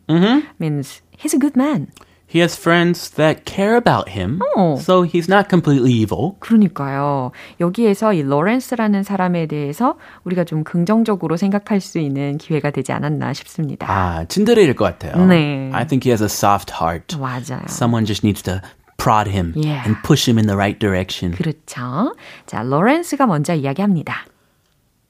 means 0.60 1.02
he's 1.18 1.36
a 1.36 1.40
good 1.40 1.58
man. 1.58 1.88
He 2.29 2.41
has 2.41 2.57
friends 2.59 3.11
that 3.15 3.45
care 3.45 3.77
about 3.77 4.09
him, 4.11 4.41
Oh. 4.57 4.77
so 4.81 5.03
he's 5.05 5.29
not 5.29 5.49
completely 5.49 5.93
evil. 5.93 6.35
그러니까요. 6.41 7.31
여기에서 7.61 8.13
이 8.13 8.23
로렌스라는 8.23 9.05
사람에 9.05 9.47
대해서 9.47 9.97
우리가 10.25 10.43
좀 10.45 10.65
긍정적으로 10.65 11.37
생각할 11.37 11.81
수 11.81 11.99
있는 12.01 12.39
기회가 12.39 12.71
되지 12.71 12.91
않았나 12.93 13.35
싶습니다. 13.35 13.87
아, 13.89 14.25
친데레일 14.25 14.75
것 14.75 14.85
같아요. 14.85 15.25
네. 15.27 15.71
I 15.73 15.87
think 15.87 16.03
he 16.05 16.11
has 16.11 16.23
a 16.23 16.27
soft 16.29 16.73
heart. 16.81 17.17
맞아요. 17.19 17.63
Someone 17.69 18.05
just 18.05 18.27
needs 18.27 18.43
to 18.43 18.61
prod 18.97 19.31
him 19.31 19.53
Yeah. 19.55 19.85
and 19.87 19.97
push 20.03 20.27
him 20.29 20.39
in 20.39 20.47
the 20.49 20.57
right 20.57 20.79
direction. 20.81 21.37
그렇죠. 21.37 22.17
자, 22.47 22.63
로렌스가 22.63 23.27
먼저 23.27 23.55
이야기합니다. 23.55 24.25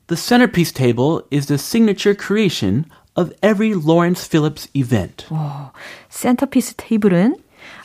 The 0.09 0.17
centerpiece 0.19 0.73
table 0.75 1.23
is 1.33 1.47
the 1.47 1.57
signature 1.57 2.15
creation 2.15 2.85
of 3.20 3.34
every 3.42 3.74
Lawrence 3.74 4.26
Phillips 4.26 4.70
event. 4.74 5.28
센터피스 6.10 6.76
테이블은 6.78 7.36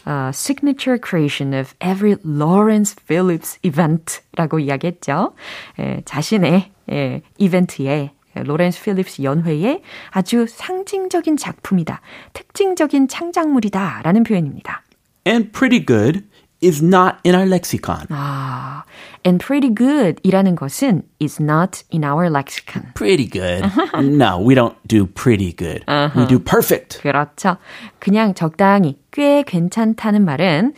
uh, 0.07 0.31
signature 0.33 0.99
creation 0.99 1.53
of 1.53 1.75
every 1.81 2.17
Lawrence 2.25 2.95
Phillips 3.07 3.59
event라고 3.62 4.59
이야기했죠. 4.61 5.35
에, 5.79 6.03
자신의 6.05 6.71
에, 6.91 7.23
이벤트에 7.38 8.12
로렌스 8.35 8.83
필립스 8.83 9.23
연회의 9.23 9.83
아주 10.11 10.47
상징적인 10.49 11.37
작품이다. 11.37 12.00
특징적인 12.33 13.09
창작물이다. 13.09 14.00
라는 14.03 14.25
표현입니다. 14.25 14.83
And 15.26 15.53
pretty 15.53 15.85
good 15.85 16.25
is 16.62 16.83
not 16.83 17.17
in 17.25 17.35
our 17.37 17.47
lexicon. 17.47 18.07
아, 18.11 18.83
and 19.25 19.44
pretty 19.44 19.74
good 19.74 20.20
이라는 20.24 20.56
것은 20.56 21.04
is 21.22 21.42
not 21.42 21.84
in 21.94 22.04
our 22.04 22.30
lexicon. 22.30 22.92
Pretty 22.94 23.28
good. 23.28 23.63
no, 24.01 24.39
we 24.39 24.56
don't 24.56 24.75
do 24.88 25.06
pretty 25.06 25.54
good. 25.56 25.84
We 26.16 26.25
do 26.28 26.39
perfect. 26.39 27.00
그렇죠. 27.01 27.58
그냥 28.00 28.34
적당히 28.34 29.00
꽤 29.12 29.44
괜찮다는 29.44 30.24
말은 30.25 30.74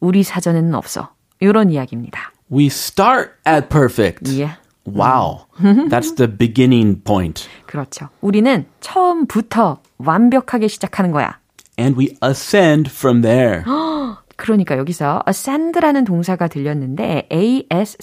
우리 0.00 0.22
사전에는 0.22 0.74
없어. 0.74 1.10
이런 1.40 1.70
이야기입니다. 1.70 2.32
We 2.50 2.66
start 2.66 3.32
at 3.46 3.68
perfect. 3.68 4.30
예. 4.40 4.56
Wow. 4.86 5.46
That's 5.88 6.14
the 6.16 6.28
beginning 6.28 7.02
point. 7.04 7.48
그렇죠. 7.66 8.10
우리는 8.20 8.66
처음부터 8.80 9.80
완벽하게 9.98 10.68
시작하는 10.68 11.10
거야. 11.10 11.38
And 11.78 11.98
we 11.98 12.16
ascend 12.22 12.90
from 12.90 13.22
there. 13.22 13.64
그러니까 14.39 14.77
여기서 14.77 15.21
ascend라는 15.27 16.05
동사가 16.05 16.47
들렸는데 16.47 17.27
A-S-C-E-N-D라는 17.29 17.97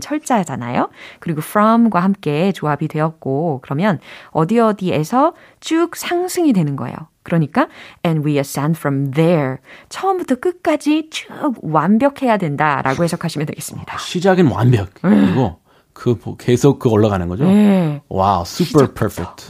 철자잖아요. 0.00 0.90
그리고 1.20 1.38
from과 1.40 2.00
함께 2.00 2.50
조합이 2.50 2.88
되었고 2.88 3.60
그러면 3.62 4.00
어디 4.30 4.58
어디에서 4.58 5.34
쭉 5.60 5.94
상승이 5.94 6.52
되는 6.52 6.74
거예요. 6.74 6.96
그러니까 7.22 7.68
and 8.04 8.26
we 8.26 8.38
ascend 8.38 8.76
from 8.76 9.12
there. 9.12 9.58
처음부터 9.88 10.34
끝까지 10.34 11.10
쭉 11.10 11.28
완벽해야 11.62 12.36
된다라고 12.36 13.04
해석하시면 13.04 13.46
되겠습니다. 13.46 13.98
시작은 13.98 14.48
완벽. 14.48 14.88
그리고 15.00 15.60
그뭐 15.92 16.36
계속 16.36 16.80
그 16.80 16.88
올라가는 16.88 17.28
거죠. 17.28 17.44
네. 17.44 18.02
Wow, 18.10 18.42
super 18.44 18.92
perfect. 18.92 19.46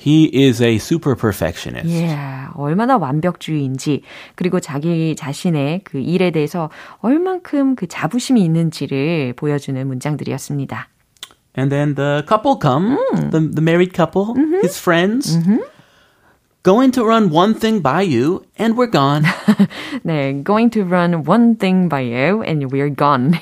He 0.00 0.30
is 0.32 0.62
a 0.62 0.76
super 0.76 1.16
perfectionist. 1.16 1.90
예, 1.90 2.16
얼마나 2.54 2.96
완벽주의인지, 2.96 4.02
그리고 4.36 4.60
자기 4.60 5.16
자신의 5.16 5.80
그 5.82 5.98
일에 5.98 6.30
대해서 6.30 6.70
얼만큼 7.00 7.74
그 7.74 7.88
자부심이 7.88 8.40
있는지를 8.44 9.32
보여주는 9.34 9.84
문장들이었습니다. 9.84 10.88
And 11.56 11.74
then 11.74 11.96
the 11.96 12.22
couple 12.28 12.58
come, 12.62 12.96
the, 13.30 13.40
the 13.40 13.60
married 13.60 13.92
couple, 13.92 14.36
his 14.62 14.78
friends, 14.78 15.36
going 16.62 16.92
to 16.92 17.04
run 17.04 17.30
one 17.34 17.54
thing 17.54 17.82
by 17.82 18.02
you, 18.02 18.44
and 18.56 18.76
we're 18.76 18.90
gone. 18.90 19.24
네, 20.04 20.44
going 20.44 20.70
to 20.70 20.84
run 20.84 21.24
one 21.26 21.56
thing 21.56 21.88
by 21.88 22.02
you 22.02 22.42
and 22.42 22.66
we're 22.70 22.94
gone. 22.94 23.32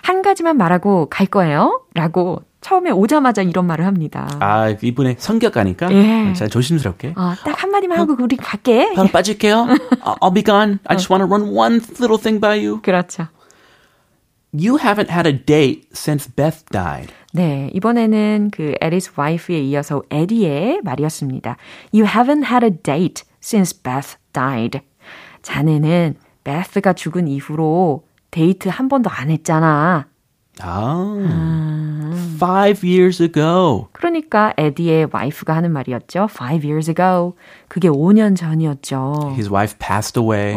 한 0.00 0.22
가지만 0.22 0.56
말하고 0.56 1.10
갈 1.10 1.26
거예요. 1.26 1.82
라고 1.94 2.42
처음에 2.62 2.90
오자마자 2.90 3.42
이런 3.42 3.66
말을 3.66 3.84
합니다. 3.84 4.28
아, 4.40 4.70
이분의 4.70 5.16
성격 5.18 5.64
아니까 5.64 5.92
예. 5.92 6.32
잘 6.32 6.48
조심스럽게. 6.48 7.14
어, 7.16 7.34
딱 7.44 7.62
한마디만 7.62 7.98
하고 7.98 8.16
우리 8.18 8.36
갈게. 8.36 8.94
바로 8.94 9.08
빠질게요. 9.08 9.66
I'll- 10.20 10.32
be 10.32 10.42
gone. 10.42 10.78
I 10.86 10.96
just 10.96 11.12
want 11.12 11.26
to 11.26 11.26
run 11.28 11.54
one 11.54 11.80
little 12.00 12.16
thing 12.18 12.40
by 12.40 12.64
you. 12.64 12.80
그렇죠. 12.80 13.26
You 14.54 14.76
haven't 14.78 15.10
had 15.10 15.26
a 15.28 15.32
date 15.44 15.88
since 15.92 16.30
Beth 16.34 16.64
died. 16.70 17.12
네, 17.32 17.70
이번에는 17.74 18.50
그 18.52 18.74
에리스 18.80 19.12
와이프에 19.16 19.58
이어서 19.60 20.02
에디의 20.10 20.80
말이었습니다. 20.84 21.56
You 21.92 22.06
haven't 22.06 22.44
had 22.44 22.64
a 22.64 22.70
date 22.70 23.24
since 23.42 23.74
Beth 23.82 24.16
died. 24.32 24.80
자네는 25.42 26.16
베스가 26.44 26.92
죽은 26.92 27.28
이후로 27.28 28.04
데이트 28.30 28.68
한 28.68 28.88
번도 28.88 29.10
안 29.10 29.30
했잖아. 29.30 30.06
Oh, 30.63 31.23
five 32.39 32.83
years 32.83 33.21
ago. 33.21 33.89
그러니까 33.93 34.53
에디의 34.57 35.09
와이프가 35.11 35.55
하는 35.55 35.71
말이었죠. 35.71 36.27
Five 36.31 36.65
years 36.67 36.89
ago. 36.89 37.35
그게 37.67 37.89
5년 37.89 38.35
전이었죠. 38.35 39.33
His 39.35 39.49
wife 39.51 39.77
passed 39.79 40.17
away 40.19 40.55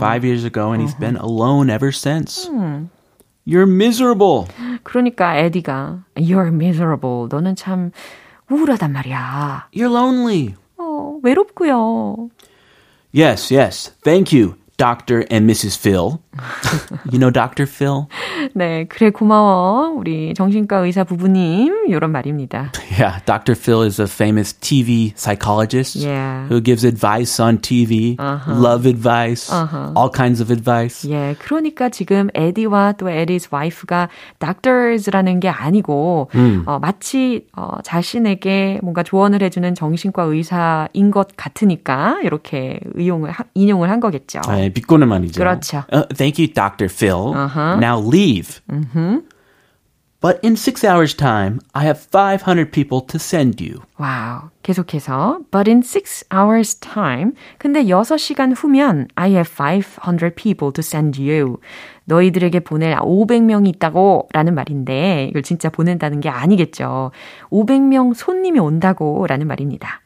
five 0.00 0.24
years 0.24 0.44
ago, 0.46 0.72
and 0.72 0.82
he's 0.82 0.98
been 0.98 1.16
alone 1.16 1.68
ever 1.70 1.88
since. 1.92 2.48
You're 3.44 3.66
miserable. 3.68 4.46
그러니까 4.84 5.36
에디가 5.36 6.04
You're 6.16 6.48
miserable. 6.48 7.28
너는 7.28 7.54
참 7.56 7.90
우울하단 8.50 8.92
말이야. 8.92 9.68
You're 9.74 9.92
lonely. 9.92 10.54
어, 10.78 11.18
외롭고요. 11.22 12.28
Yes, 13.14 13.52
yes. 13.52 13.92
Thank 14.02 14.32
you, 14.32 14.54
Dr. 14.81 15.25
and 15.31 15.49
Mrs. 15.49 15.75
Phil. 15.75 16.19
you 17.11 17.17
know 17.17 17.31
Dr. 17.31 17.65
Phil? 17.65 18.05
네, 18.53 18.85
그래 18.87 19.09
고마워. 19.09 19.89
우리 19.97 20.35
정신과 20.35 20.77
의사 20.85 21.03
부부님 21.03 21.87
이런 21.87 22.11
말입니다. 22.11 22.71
Yeah, 22.91 23.19
Dr. 23.25 23.55
Phil 23.55 23.81
is 23.81 23.99
a 23.99 24.05
famous 24.05 24.53
TV 24.53 25.13
psychologist 25.15 25.95
Yeah. 25.97 26.45
who 26.47 26.61
gives 26.61 26.85
advice 26.85 27.39
on 27.39 27.57
TV, 27.57 28.17
love 28.47 28.85
advice, 28.87 29.51
all 29.51 30.11
kinds 30.13 30.39
of 30.41 30.51
advice. 30.53 31.09
예, 31.09 31.35
그러니까 31.39 31.89
지금 31.89 32.27
에디와 32.35 32.93
또 32.99 33.09
에디's 33.09 33.47
와이프가 33.49 34.09
doctors라는 34.39 35.39
게 35.39 35.49
아니고 35.49 36.29
어, 36.67 36.77
마치 36.79 37.47
어, 37.55 37.77
자신에게 37.83 38.79
뭔가 38.83 39.01
조언을 39.01 39.41
해주는 39.41 39.73
정신과 39.73 40.21
의사인 40.23 41.09
것 41.09 41.29
같으니까 41.35 42.19
이렇게 42.23 42.79
의용을 42.93 43.31
하- 43.31 43.45
인용을 43.55 43.89
한 43.89 43.99
거겠죠. 43.99 44.41
네, 44.49 44.66
비꼬는 44.73 45.07
말이죠. 45.07 45.39
그렇죠. 45.39 45.83
Uh, 45.91 46.05
thank 46.15 46.37
you, 46.39 46.47
Dr. 46.51 46.89
Phil. 46.89 47.33
Uh-huh. 47.33 47.77
Now 47.79 47.99
leave. 47.99 48.61
But 50.19 50.39
in 50.43 50.55
six 50.55 50.83
hours' 50.83 51.13
time, 51.13 51.59
I 51.75 51.85
have 51.85 51.99
500 52.11 52.71
people 52.71 53.01
to 53.05 53.19
send 53.19 53.63
you. 53.63 53.81
와우. 53.99 54.49
계속해서 54.63 55.39
but 55.51 55.69
in 55.69 55.79
six 55.79 56.25
hours 56.33 56.79
time 56.79 57.33
근데 57.59 57.83
6시간 57.85 58.53
후면 58.55 59.07
I 59.15 59.31
have 59.33 59.49
500 59.55 60.35
people 60.35 60.73
to 60.73 60.81
send 60.81 61.21
you. 61.21 61.57
너희들에게 62.05 62.61
보낼 62.61 62.95
500명이 62.95 63.67
있다고 63.75 64.27
라는 64.33 64.55
말인데 64.55 65.27
이걸 65.29 65.43
진짜 65.43 65.69
보낸다는 65.69 66.19
게 66.19 66.29
아니겠죠. 66.29 67.11
500명 67.51 68.13
손님이 68.15 68.59
온다고 68.59 69.25
라는 69.27 69.47
말입니다. 69.47 70.01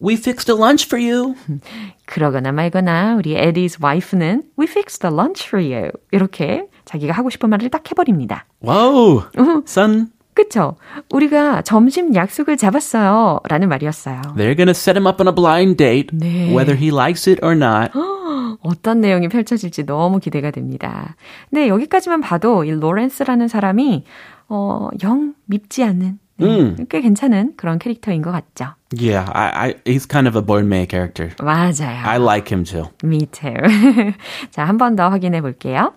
We 0.00 0.14
fixed 0.14 0.52
a 0.52 0.58
lunch 0.58 0.86
for 0.86 1.02
you. 1.02 1.34
그러거나 2.06 2.52
말거나 2.52 3.16
우리 3.16 3.34
에디's 3.36 3.78
와이프는 3.80 4.42
We 4.58 4.66
fixed 4.66 5.06
a 5.06 5.12
lunch 5.12 5.46
for 5.46 5.64
you. 5.64 5.90
이렇게 6.12 6.66
자기가 6.84 7.12
하고 7.12 7.30
싶은 7.30 7.48
말을 7.50 7.70
딱 7.70 7.90
해버립니다. 7.90 8.44
Whoa, 8.62 9.22
son. 9.66 10.10
그쵸? 10.34 10.76
우리가 11.10 11.62
점심 11.62 12.14
약속을 12.14 12.58
잡았어요. 12.58 13.40
라는 13.48 13.70
말이었어요. 13.70 14.20
They're 14.36 14.56
gonna 14.56 14.72
set 14.72 14.98
him 14.98 15.06
up 15.06 15.20
on 15.20 15.28
a 15.28 15.34
blind 15.34 15.76
date, 15.78 16.10
네. 16.12 16.54
whether 16.54 16.76
he 16.76 16.88
likes 16.88 17.28
it 17.28 17.42
or 17.42 17.56
not. 17.56 17.90
어떤 18.60 19.00
내용이 19.00 19.28
펼쳐질지 19.28 19.86
너무 19.86 20.18
기대가 20.18 20.50
됩니다. 20.50 21.16
근데 21.48 21.68
여기까지만 21.68 22.20
봐도 22.20 22.64
이 22.64 22.70
로렌스라는 22.70 23.48
사람이 23.48 24.04
어, 24.48 24.88
영 25.02 25.34
밉지 25.46 25.82
않는 25.82 26.18
네, 26.38 26.76
꽤 26.90 27.00
괜찮은 27.00 27.54
그런 27.56 27.78
캐릭터인 27.78 28.20
것 28.20 28.30
같죠. 28.30 28.74
Yeah, 28.93 29.29
I, 29.33 29.67
I, 29.69 29.75
he's 29.85 30.05
kind 30.05 30.27
of 30.27 30.35
a 30.35 30.41
Bornme 30.41 30.87
character. 30.89 31.29
맞아요. 31.39 32.03
I 32.05 32.17
like 32.17 32.47
him 32.51 32.63
too. 32.63 32.89
Me 33.03 33.25
too. 33.27 34.13
자, 34.51 34.65
한 34.67 34.77
번 34.77 34.95
더 34.95 35.09
확인해 35.09 35.41
볼게요. 35.41 35.93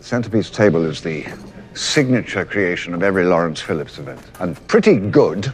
Centerpiece 0.00 0.50
Table 0.50 0.84
is 0.84 1.00
the 1.02 1.24
signature 1.74 2.44
creation 2.44 2.94
of 2.94 3.02
every 3.02 3.24
Lawrence 3.24 3.60
Phillips 3.60 3.98
event. 3.98 4.20
And 4.40 4.56
pretty 4.68 4.96
good 4.98 5.52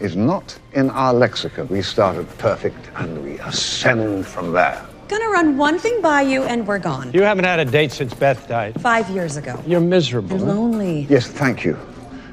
is 0.00 0.16
not 0.16 0.58
in 0.74 0.90
our 0.90 1.12
lexicon. 1.14 1.68
We 1.68 1.82
start 1.82 2.16
at 2.16 2.26
perfect 2.38 2.90
and 2.96 3.22
we 3.24 3.38
ascend 3.40 4.26
from 4.26 4.52
there. 4.52 4.80
Gonna 5.08 5.30
run 5.30 5.56
one 5.56 5.78
thing 5.78 6.02
by 6.02 6.22
you 6.22 6.42
and 6.44 6.66
we're 6.66 6.78
gone. 6.80 7.10
You 7.14 7.22
haven't 7.22 7.44
had 7.44 7.60
a 7.60 7.64
date 7.64 7.92
since 7.92 8.12
Beth 8.12 8.48
died. 8.48 8.80
Five 8.80 9.08
years 9.10 9.36
ago. 9.36 9.54
You're 9.66 9.80
miserable. 9.80 10.36
Lonely. 10.38 11.06
Yes, 11.08 11.28
thank 11.28 11.64
you, 11.64 11.78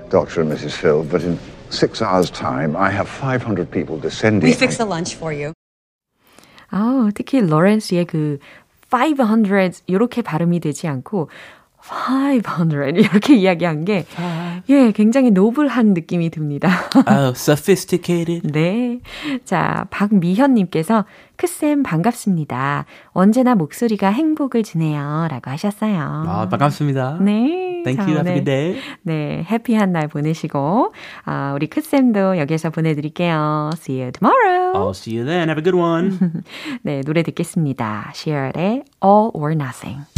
Dr. 0.09 0.41
and 0.41 0.51
Mrs. 0.51 0.71
Phil, 0.71 1.03
but 1.03 1.21
in 1.23 1.37
six 1.69 2.01
hours' 2.01 2.31
time, 2.31 2.75
I 2.75 2.91
have 2.91 3.07
500 3.07 3.69
people 3.71 3.97
descending. 3.99 4.49
We 4.49 4.53
fix 4.53 4.79
a 4.79 4.85
lunch 4.85 5.15
for 5.15 5.33
you. 5.33 5.53
아, 6.69 7.11
특히 7.13 7.39
로렌스의 7.39 8.05
그 8.05 8.39
500 8.91 9.83
이렇게 9.87 10.21
발음이 10.21 10.59
되지 10.59 10.87
않고 10.87 11.29
500 11.80 12.98
이렇게 12.98 13.34
이야기한 13.34 13.84
게 13.84 14.04
예, 14.68 14.92
굉장히 14.92 15.30
노블한 15.30 15.94
느낌이 15.94 16.30
듭니다. 16.30 16.68
Oh, 17.08 17.32
sophisticated. 17.34 18.52
네. 18.52 19.00
자, 19.44 19.86
박미현 19.90 20.54
님께서 20.54 21.04
크쌤 21.36 21.82
반갑습니다. 21.82 22.84
언제나 23.12 23.54
목소리가 23.54 24.10
행복을 24.10 24.62
주네요. 24.62 25.28
라고 25.30 25.50
하셨어요. 25.50 26.24
아, 26.26 26.48
반갑습니다. 26.50 27.18
네. 27.20 27.82
Thank 27.84 27.96
자, 27.96 28.02
you. 28.02 28.16
Have 28.16 28.18
a 28.18 28.20
오늘 28.20 28.32
good 28.34 28.44
day. 28.44 28.82
네, 29.02 29.46
해피한 29.48 29.92
날 29.92 30.08
보내시고, 30.08 30.92
아, 31.24 31.52
우리 31.54 31.68
크쌤도 31.68 32.38
여기서 32.38 32.70
보내 32.70 32.94
드릴게요. 32.94 33.70
See 33.74 34.02
you 34.02 34.12
tomorrow. 34.12 34.72
I'll 34.74 34.90
see 34.90 35.16
you 35.16 35.24
then. 35.24 35.48
Have 35.48 35.60
a 35.60 35.62
good 35.62 35.76
one. 35.76 36.18
네, 36.82 37.00
노래 37.02 37.22
듣겠습니다. 37.22 38.12
Cher의 38.14 38.82
All 39.02 39.30
or 39.32 39.52
Nothing. 39.52 40.17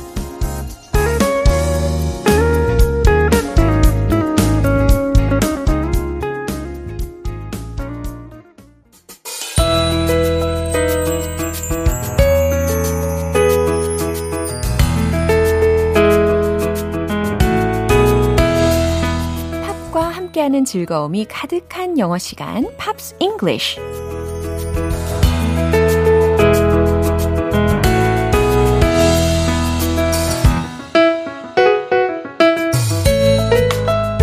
즐거움이 20.71 21.25
가득한 21.25 21.99
영어 21.99 22.17
시간, 22.17 22.65
Pops 22.77 23.17
English. 23.19 23.75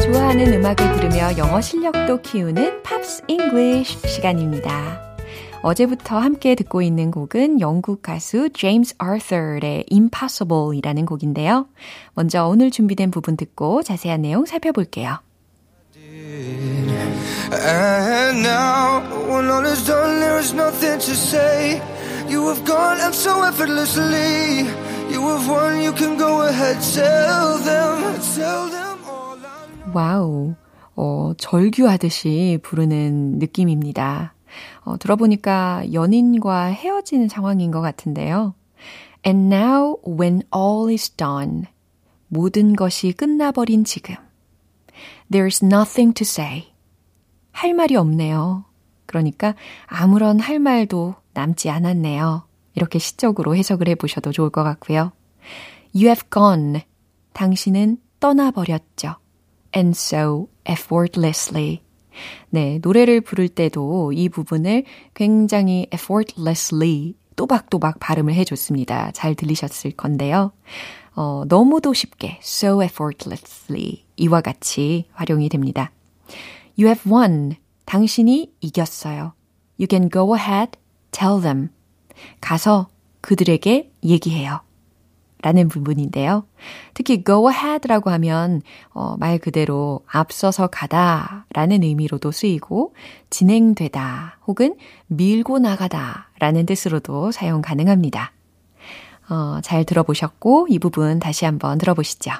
좋아하는 0.06 0.54
음악을 0.54 0.96
들으며 0.96 1.36
영어 1.36 1.60
실력도 1.60 2.22
키우는 2.22 2.82
Pops 2.82 3.24
English 3.28 4.08
시간입니다. 4.08 5.02
어제부터 5.60 6.16
함께 6.18 6.54
듣고 6.54 6.80
있는 6.80 7.10
곡은 7.10 7.60
영국 7.60 8.00
가수 8.00 8.48
제임스 8.54 8.94
아서의 8.96 9.84
Impossible이라는 9.92 11.04
곡인데요. 11.04 11.66
먼저 12.14 12.46
오늘 12.46 12.70
준비된 12.70 13.10
부분 13.10 13.36
듣고 13.36 13.82
자세한 13.82 14.22
내용 14.22 14.46
살펴볼게요. 14.46 15.18
And 17.50 18.42
now, 18.42 19.00
when 19.30 19.50
all 19.50 19.64
is 19.64 19.84
done, 19.86 20.20
there 20.20 20.38
is 20.38 20.52
nothing 20.52 20.98
to 20.98 21.14
say. 21.16 21.80
You 22.28 22.48
have 22.48 22.64
gone 22.64 23.00
and 23.00 23.14
so 23.14 23.42
effortlessly. 23.42 24.68
You 25.10 25.26
have 25.28 25.48
won, 25.48 25.80
you 25.80 25.92
can 25.92 26.18
go 26.18 26.42
ahead, 26.42 26.76
tell 26.94 27.58
them, 27.58 28.20
tell 28.36 28.68
them 28.68 28.98
all 29.08 29.38
I 29.40 29.92
와우, 29.94 30.54
어, 30.94 31.32
절규하듯이 31.38 32.58
부르는 32.62 33.38
느낌입니다. 33.38 34.34
어, 34.84 34.98
들어보니까 34.98 35.92
연인과 35.92 36.66
헤어지는 36.66 37.28
상황인 37.28 37.70
것 37.70 37.80
같은데요. 37.80 38.54
And 39.26 39.52
now 39.52 39.96
when 40.06 40.42
all 40.54 40.90
is 40.92 41.10
done. 41.10 41.64
모든 42.28 42.76
것이 42.76 43.12
끝나버린 43.12 43.84
지금. 43.84 44.16
There's 45.30 45.64
nothing 45.64 46.14
to 46.14 46.24
say. 46.24 46.72
할 47.52 47.74
말이 47.74 47.96
없네요. 47.96 48.64
그러니까 49.06 49.54
아무런 49.86 50.40
할 50.40 50.58
말도 50.58 51.14
남지 51.34 51.70
않았네요. 51.70 52.46
이렇게 52.74 52.98
시적으로 52.98 53.56
해석을 53.56 53.88
해보셔도 53.88 54.32
좋을 54.32 54.50
것 54.50 54.62
같고요. 54.62 55.12
You 55.94 56.06
have 56.06 56.28
gone. 56.30 56.82
당신은 57.32 57.98
떠나버렸죠. 58.20 59.16
And 59.74 59.96
so 59.96 60.48
effortlessly. 60.68 61.82
네, 62.50 62.78
노래를 62.82 63.20
부를 63.20 63.48
때도 63.48 64.12
이 64.12 64.28
부분을 64.28 64.84
굉장히 65.14 65.86
effortlessly 65.92 67.14
또박또박 67.36 68.00
발음을 68.00 68.34
해줬습니다. 68.34 69.12
잘 69.12 69.34
들리셨을 69.34 69.92
건데요. 69.92 70.52
어, 71.20 71.42
너무도 71.48 71.94
쉽게 71.94 72.38
so 72.44 72.80
effortlessly 72.80 74.04
이와 74.14 74.40
같이 74.40 75.06
활용이 75.14 75.48
됩니다. 75.48 75.90
You 76.78 76.86
have 76.86 77.10
won. 77.10 77.56
당신이 77.86 78.52
이겼어요. 78.60 79.32
You 79.80 79.88
can 79.90 80.10
go 80.10 80.36
ahead, 80.36 80.78
tell 81.10 81.42
them. 81.42 81.70
가서 82.40 82.86
그들에게 83.20 83.90
얘기해요. 84.04 84.60
라는 85.42 85.66
부분인데요. 85.66 86.46
특히 86.94 87.24
go 87.24 87.50
ahead라고 87.50 88.10
하면 88.10 88.62
어, 88.90 89.16
말 89.18 89.38
그대로 89.38 90.02
앞서서 90.06 90.68
가다 90.68 91.46
라는 91.52 91.82
의미로도 91.82 92.30
쓰이고 92.30 92.94
진행되다 93.30 94.38
혹은 94.46 94.76
밀고 95.08 95.58
나가다 95.58 96.30
라는 96.38 96.64
뜻으로도 96.64 97.32
사용 97.32 97.60
가능합니다. 97.60 98.32
어, 99.30 99.60
잘 99.62 99.84
들어보셨고 99.84 100.66
이 100.70 100.78
부분 100.78 101.18
다시 101.18 101.44
한번 101.44 101.78
들어보시죠. 101.78 102.32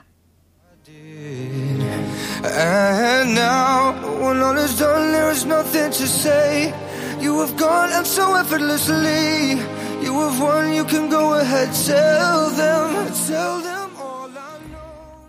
And 2.45 3.39
now, 3.39 3.93
when 4.21 4.41
all 4.41 4.57
is 4.57 4.79
done, 4.79 5.13
there 5.13 5.31
is 5.31 5.45
nothing 5.45 5.91
to 5.91 6.05
say. 6.07 6.73
You 7.21 7.41
have 7.41 7.57
gone 7.57 7.93
and 7.93 8.07
so 8.07 8.37
effortlessly. 8.37 9.59
You 10.03 10.15
have 10.21 10.41
won, 10.41 10.73
you 10.73 10.85
can 10.87 11.11
go 11.11 11.35
ahead, 11.35 11.71
tell 11.85 12.51
them, 12.55 13.13
tell 13.27 13.63
them. 13.63 13.79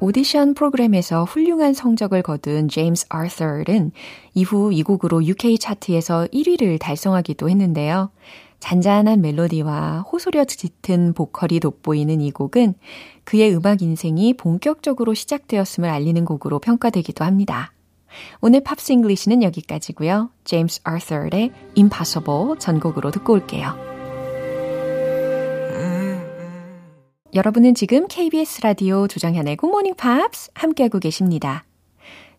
오디션 0.02 0.54
프로그램에서 0.54 1.26
훌륭한 1.26 1.74
성적을 1.74 2.22
거둔 2.22 2.69
제임스 2.69 3.08
아서는 3.10 3.91
이후 4.34 4.72
이 4.72 4.82
곡으로 4.82 5.22
UK 5.22 5.60
차트에서 5.60 6.28
1위를 6.32 6.80
달성하기도 6.80 7.50
했는데요. 7.50 8.10
잔잔한 8.60 9.22
멜로디와 9.22 10.02
호소력 10.12 10.48
짙은 10.48 11.13
보컬이 11.13 11.60
돋보이는 11.60 12.22
이 12.22 12.32
곡은 12.32 12.76
그의 13.24 13.56
음악 13.56 13.82
인생이 13.82 14.34
본격적으로 14.36 15.13
시작되었음을 15.13 15.89
알리는 15.89 16.24
곡으로 16.26 16.60
평가되기도 16.60 17.24
합니다. 17.24 17.72
오늘 18.41 18.62
Pops 18.62 18.91
English는 18.91 19.43
여기까지고요. 19.43 20.32
제임스 20.43 20.82
아서의 20.84 21.52
Impossible 21.78 22.56
전곡으로 22.60 23.12
듣고 23.12 23.34
올게요. 23.34 23.89
여러분은 27.36 27.76
지금 27.76 28.08
KBS 28.08 28.62
라디오 28.62 29.08
조정현의 29.08 29.58
굿모닝 29.63 29.95
팝스 29.95 30.50
함께하고 30.56 30.98
계십니다. 30.98 31.63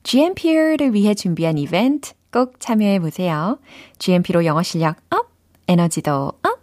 GMP를 0.02 0.94
위해 0.94 1.14
준비한 1.14 1.58
이벤트 1.58 2.12
꼭 2.32 2.58
참여해 2.58 2.98
보세요. 2.98 3.60
GMP로 3.98 4.44
영어 4.44 4.62
실력 4.64 4.96
up, 5.10 5.29
에너지도 5.70 6.32
up! 6.42 6.60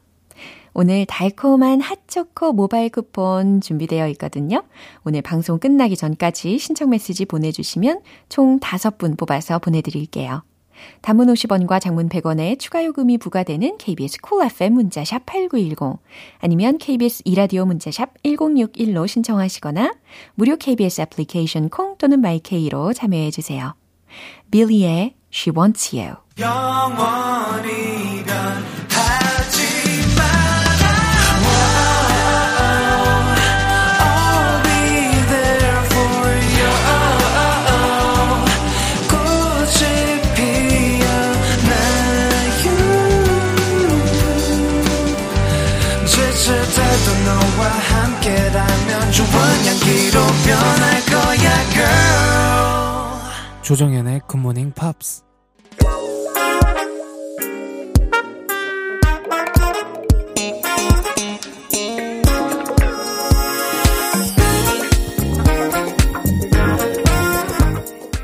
오늘 0.74 1.06
달콤한 1.06 1.80
핫초코 1.80 2.52
모바일 2.52 2.89
쿠폰 2.89 3.62
준비되어 3.62 4.10
있거든요. 4.10 4.63
오늘 5.06 5.22
방송 5.22 5.60
끝나기 5.60 5.96
전까지 5.96 6.58
신청 6.58 6.89
메시지 6.89 7.24
보내주시면 7.24 8.02
총 8.28 8.60
5분 8.60 9.17
뽑아서 9.17 9.60
보내드릴게요. 9.60 10.43
단문 11.02 11.28
50원과 11.28 11.80
장문 11.80 12.10
100원의 12.10 12.60
추가 12.60 12.84
요금이 12.84 13.17
부과되는 13.20 13.78
KBS 13.78 14.17
Cool 14.22 14.52
FM 14.52 14.74
문자샵 14.74 15.26
8910 15.26 16.00
아니면 16.39 16.78
KBS 16.78 17.22
이라디오 17.24 17.65
문자샵 17.65 18.22
1061로 18.24 19.08
신청하시거나 19.08 19.93
무료 20.36 20.58
KBS 20.58 21.00
애플리케이션 21.00 21.70
콩 21.70 21.98
또는 21.98 22.20
마이케이로 22.20 22.91
참여해 22.91 23.32
주세요. 23.32 23.74
빌리의 24.52 25.15
She 25.32 25.54
Wants 25.56 25.96
You 25.96 26.17
조정연의 53.67 54.21
굿모닝 54.27 54.71
팝스. 54.71 55.23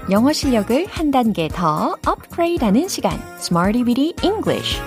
영어 0.10 0.32
실력을 0.32 0.86
한 0.88 1.12
단계 1.12 1.50
더 1.50 1.98
업그레이드하는 2.06 2.88
시간 2.88 3.20
Smarty 3.42 3.84
Weedy 3.84 4.14
English 4.24 4.80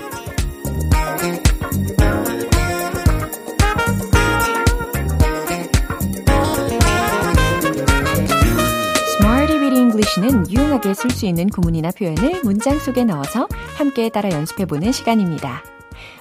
English는 10.16 10.50
유용하게 10.50 10.94
쓸 10.94 11.11
수 11.11 11.26
있는 11.26 11.48
구문이나 11.48 11.90
표현을 11.90 12.42
문장 12.42 12.79
속에 12.79 13.05
넣어서 13.05 13.48
함께 13.76 14.09
따라 14.09 14.31
연습해보는 14.31 14.92
시간입니다. 14.92 15.62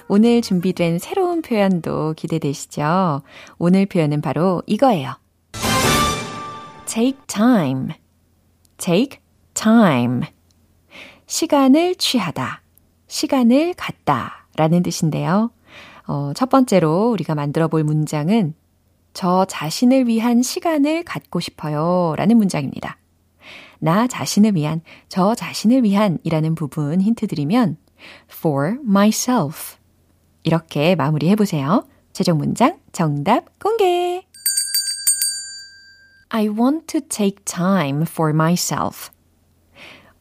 오늘 0.08 0.42
준비된 0.42 0.98
새로운 0.98 1.42
표현도 1.42 2.14
기대되시죠? 2.16 3.22
오늘 3.58 3.86
표현은 3.86 4.20
바로 4.20 4.62
이거예요. 4.66 5.14
take 6.86 7.18
time. 7.26 7.88
take 8.76 9.18
time. 9.54 10.22
시간을 11.26 11.96
취하다, 11.96 12.62
시간을 13.08 13.74
갖다 13.76 14.46
라는 14.56 14.82
뜻인데요. 14.82 15.50
어, 16.06 16.32
첫 16.34 16.50
번째로 16.50 17.10
우리가 17.10 17.34
만들어 17.34 17.68
볼 17.68 17.82
문장은 17.82 18.54
저 19.12 19.44
자신을 19.46 20.06
위한 20.06 20.42
시간을 20.42 21.04
갖고 21.04 21.40
싶어요 21.40 22.14
라는 22.16 22.36
문장입니다. 22.36 22.98
나 23.78 24.06
자신을 24.06 24.54
위한, 24.54 24.80
저 25.08 25.34
자신을 25.34 25.84
위한 25.84 26.18
이라는 26.22 26.54
부분 26.54 27.00
힌트 27.00 27.26
드리면 27.26 27.76
for 28.30 28.76
myself 28.84 29.76
이렇게 30.42 30.94
마무리해 30.94 31.34
보세요. 31.36 31.86
최종 32.12 32.38
문장 32.38 32.78
정답 32.92 33.58
공개! 33.58 34.24
I 36.28 36.48
want 36.48 36.86
to 36.86 37.00
take 37.00 37.44
time 37.44 38.02
for 38.02 38.32
myself. 38.32 39.10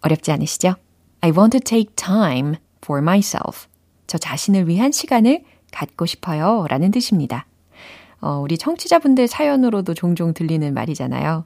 어렵지 0.02 0.32
않으시죠? 0.32 0.76
I 1.22 1.32
want 1.32 1.58
to 1.58 1.60
take 1.60 1.96
time 1.96 2.56
for 2.84 3.02
myself. 3.02 3.68
저 4.08 4.18
자신을 4.18 4.68
위한 4.68 4.92
시간을 4.92 5.44
갖고 5.72 6.06
싶어요. 6.06 6.68
라는 6.70 6.92
뜻입니다. 6.92 7.48
어, 8.22 8.40
우리 8.40 8.58
청취자분들 8.58 9.28
사연으로도 9.28 9.94
종종 9.94 10.34
들리는 10.34 10.74
말이잖아요. 10.74 11.46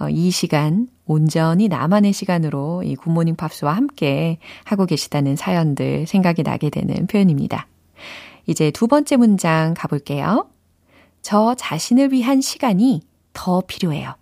어, 0.00 0.08
이 0.08 0.30
시간, 0.30 0.88
온전히 1.06 1.68
나만의 1.68 2.12
시간으로 2.12 2.82
이 2.82 2.96
굿모닝 2.96 3.36
팝스와 3.36 3.72
함께 3.72 4.38
하고 4.64 4.86
계시다는 4.86 5.36
사연들 5.36 6.06
생각이 6.06 6.42
나게 6.42 6.70
되는 6.70 7.06
표현입니다. 7.06 7.66
이제 8.46 8.70
두 8.70 8.86
번째 8.86 9.16
문장 9.16 9.74
가볼게요. 9.74 10.48
저 11.22 11.54
자신을 11.54 12.12
위한 12.12 12.40
시간이 12.40 13.02
더 13.32 13.62
필요해요. 13.66 14.14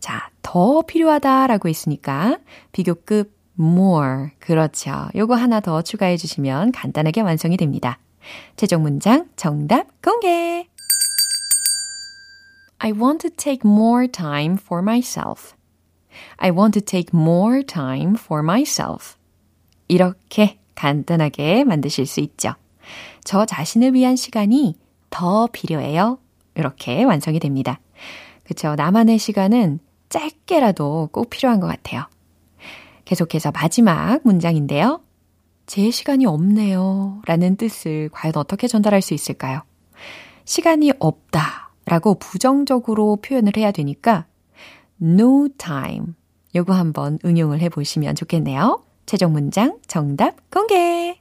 자, 0.00 0.30
더 0.42 0.82
필요하다라고 0.82 1.68
했으니까 1.68 2.38
비교급 2.72 3.32
more. 3.58 4.30
그렇죠. 4.38 5.08
요거 5.14 5.34
하나 5.34 5.60
더 5.60 5.82
추가해 5.82 6.16
주시면 6.16 6.72
간단하게 6.72 7.20
완성이 7.20 7.56
됩니다. 7.56 7.98
최종 8.56 8.82
문장 8.82 9.28
정답 9.36 9.86
공개! 10.02 10.68
I 12.78 12.92
want 12.92 13.26
to 13.26 13.30
take 13.30 13.68
more 13.68 14.06
time 14.06 14.56
for 14.60 14.82
myself. 14.82 15.57
I 16.36 16.50
want 16.50 16.78
to 16.78 16.84
take 16.84 17.18
more 17.18 17.64
time 17.64 18.14
for 18.18 18.42
myself. 18.42 19.16
이렇게 19.88 20.58
간단하게 20.74 21.64
만드실 21.64 22.06
수 22.06 22.20
있죠. 22.20 22.54
저 23.24 23.44
자신을 23.44 23.94
위한 23.94 24.16
시간이 24.16 24.76
더 25.10 25.48
필요해요. 25.52 26.18
이렇게 26.54 27.04
완성이 27.04 27.40
됩니다. 27.40 27.80
그쵸. 28.44 28.74
나만의 28.74 29.18
시간은 29.18 29.80
짧게라도 30.08 31.10
꼭 31.12 31.30
필요한 31.30 31.60
것 31.60 31.66
같아요. 31.66 32.06
계속해서 33.04 33.50
마지막 33.52 34.20
문장인데요. 34.24 35.00
제 35.66 35.90
시간이 35.90 36.24
없네요. 36.26 37.20
라는 37.26 37.56
뜻을 37.56 38.08
과연 38.12 38.36
어떻게 38.36 38.68
전달할 38.68 39.02
수 39.02 39.12
있을까요? 39.14 39.62
시간이 40.44 40.92
없다 40.98 41.72
라고 41.84 42.14
부정적으로 42.14 43.16
표현을 43.16 43.52
해야 43.56 43.70
되니까 43.70 44.26
no 45.02 45.48
time. 45.58 46.14
요거 46.54 46.72
한번 46.72 47.18
응용을 47.24 47.60
해 47.60 47.68
보시면 47.68 48.14
좋겠네요. 48.14 48.82
최종 49.06 49.32
문장 49.32 49.78
정답 49.86 50.50
공개! 50.50 51.20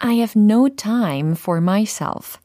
I 0.00 0.14
have 0.16 0.32
no 0.36 0.68
time 0.68 1.32
for 1.32 1.60
myself. 1.60 2.38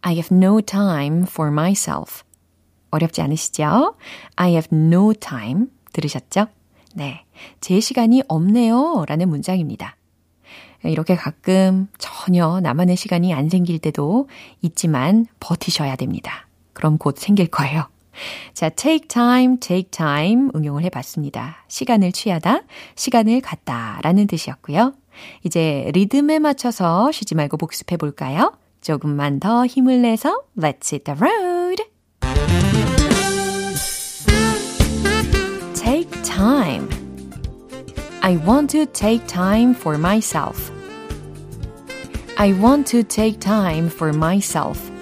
I 0.00 0.14
have 0.14 0.34
no 0.34 0.60
time 0.60 1.22
for 1.22 1.50
myself. 1.52 2.22
어렵지 2.90 3.22
않으시죠? 3.22 3.96
I 4.36 4.50
have 4.52 4.68
no 4.72 5.12
time. 5.12 5.66
들으셨죠? 5.92 6.46
네. 6.94 7.24
제 7.60 7.80
시간이 7.80 8.22
없네요. 8.28 9.04
라는 9.06 9.28
문장입니다. 9.28 9.96
이렇게 10.84 11.16
가끔 11.16 11.88
전혀 11.98 12.60
나만의 12.60 12.96
시간이 12.96 13.34
안 13.34 13.48
생길 13.48 13.78
때도 13.78 14.28
있지만 14.62 15.26
버티셔야 15.40 15.96
됩니다. 15.96 16.46
그럼 16.72 16.98
곧 16.98 17.18
생길 17.18 17.48
거예요. 17.48 17.88
자, 18.54 18.68
take 18.68 19.08
time, 19.08 19.58
take 19.58 19.90
time 19.90 20.50
응용을 20.54 20.82
해봤습니다. 20.84 21.64
시간을 21.68 22.12
취하다, 22.12 22.62
시간을 22.94 23.40
갖다 23.40 24.00
라는 24.02 24.26
뜻이었고요. 24.26 24.94
이제 25.44 25.90
리듬에 25.94 26.38
맞춰서 26.38 27.10
쉬지 27.12 27.34
말고 27.34 27.56
복습해 27.56 27.96
볼까요? 27.96 28.52
조금만 28.80 29.40
더 29.40 29.66
힘을 29.66 30.02
내서 30.02 30.42
Let's 30.56 30.92
hit 30.92 31.04
the 31.04 31.18
road! 31.18 31.82
Take 35.74 36.10
time. 36.22 36.88
I 38.20 38.36
want 38.36 38.76
to 38.76 38.86
take 38.86 39.26
time 39.26 39.70
for 39.70 39.96
myself. 39.96 40.72
I 42.36 42.52
want 42.52 42.90
to 42.90 43.02
take 43.02 43.40
time 43.40 43.86
for 43.86 44.12
myself. 44.12 44.95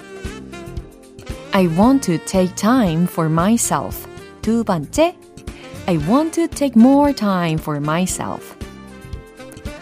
I 1.54 1.66
want 1.66 2.02
to 2.04 2.18
take 2.18 2.54
time 2.54 3.06
for 3.06 3.28
myself. 3.28 4.06
두 4.42 4.64
번째, 4.64 5.14
I 5.86 5.96
want 6.08 6.32
to 6.34 6.46
take 6.48 6.76
more 6.76 7.12
time 7.12 7.58
for 7.58 7.80
myself. 7.80 8.56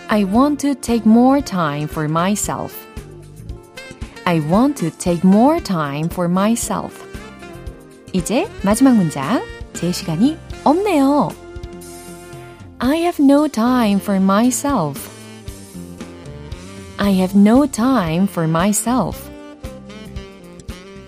I 0.08 0.24
want 0.24 0.58
to 0.61 0.74
take 0.74 1.04
more 1.04 1.42
time 1.42 1.87
for 1.87 2.08
myself. 2.08 2.72
I 4.24 4.40
want 4.40 4.76
to 4.78 4.90
take 4.90 5.22
more 5.22 5.61
time 5.61 6.08
for 6.08 6.28
myself. 6.28 7.04
이제 8.12 8.48
마지막 8.62 8.96
문장. 8.96 9.42
제 9.74 9.92
시간이 9.92 10.37
없네요. 10.64 11.30
I 12.78 12.98
have 13.02 13.22
no 13.22 13.48
time 13.48 14.00
for 14.00 14.18
myself. 14.18 15.11
I 16.98 17.12
have 17.20 17.38
no 17.38 17.66
time 17.66 18.26
for 18.26 18.48
myself. 18.48 19.28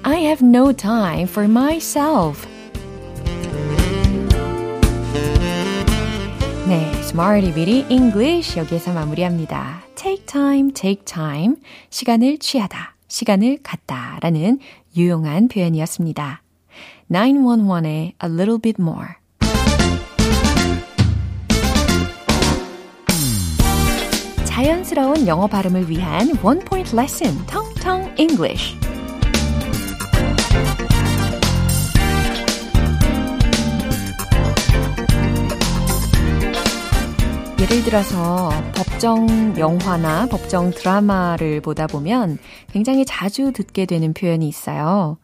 I 0.07 0.17
have 0.17 0.45
no 0.45 0.71
time 0.71 1.23
for 1.23 1.49
myself. 1.49 2.47
네, 6.67 6.91
Smarty 6.99 7.51
Bitty 7.51 7.87
English 7.89 8.55
여기에서 8.55 8.93
마무리합니다. 8.93 9.81
Take 9.95 10.27
time, 10.27 10.73
take 10.73 11.05
time. 11.05 11.55
시간을 11.89 12.37
취하다, 12.37 12.93
시간을 13.07 13.57
갖다 13.63 14.19
라는 14.21 14.59
유용한 14.95 15.47
표현이었습니다. 15.47 16.43
911의 17.09 17.87
A 17.87 18.29
Little 18.29 18.59
Bit 18.61 18.79
More. 18.79 19.07
자연스러운 24.43 25.25
영어 25.25 25.47
발음을 25.47 25.89
위한 25.89 26.31
레슨, 26.95 27.35
텅텅 27.47 28.13
English. 28.19 28.84
예를 37.65 37.83
들어서 37.83 38.51
법정 38.75 39.57
영화나 39.57 40.27
법정 40.27 40.69
드라마를 40.69 41.61
보다 41.61 41.87
보면 41.87 42.37
굉장히 42.71 43.05
자주 43.05 43.53
듣게 43.53 43.87
되는 43.87 44.13
표현이 44.13 44.47
있어요. 44.47 45.17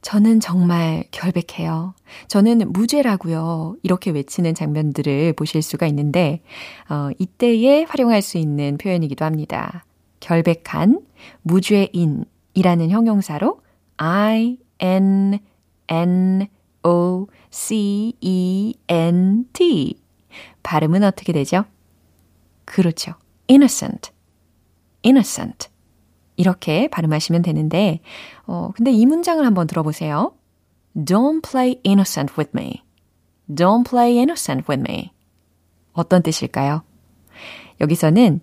저는 0.00 0.38
정말 0.38 1.02
결백해요. 1.10 1.94
저는 2.28 2.72
무죄라고요. 2.72 3.74
이렇게 3.82 4.12
외치는 4.12 4.54
장면들을 4.54 5.32
보실 5.32 5.62
수가 5.62 5.88
있는데 5.88 6.42
어, 6.88 7.08
이때에 7.18 7.82
활용할 7.88 8.22
수 8.22 8.38
있는 8.38 8.78
표현이기도 8.78 9.24
합니다. 9.24 9.84
결백한, 10.20 11.00
무죄인이라는 11.42 12.90
형용사로 12.90 13.62
I 13.96 14.58
N 14.78 15.40
N 15.88 16.46
O 16.84 17.26
C 17.50 18.14
E 18.20 18.74
N 18.86 19.46
T 19.52 19.98
발음은 20.62 21.02
어떻게 21.02 21.32
되죠? 21.32 21.64
그렇죠. 22.64 23.14
innocent. 23.48 24.10
innocent. 25.04 25.68
이렇게 26.36 26.88
발음하시면 26.88 27.42
되는데, 27.42 28.00
어, 28.46 28.70
근데 28.74 28.90
이 28.92 29.04
문장을 29.06 29.44
한번 29.44 29.66
들어보세요. 29.66 30.34
Don't 30.96 31.42
play 31.48 31.80
innocent 31.84 32.34
with 32.38 32.52
me. 32.56 32.82
Don't 33.48 33.88
play 33.88 34.16
innocent 34.16 34.64
with 34.70 34.80
me. 34.88 35.10
어떤 35.92 36.22
뜻일까요? 36.22 36.82
여기서는 37.80 38.40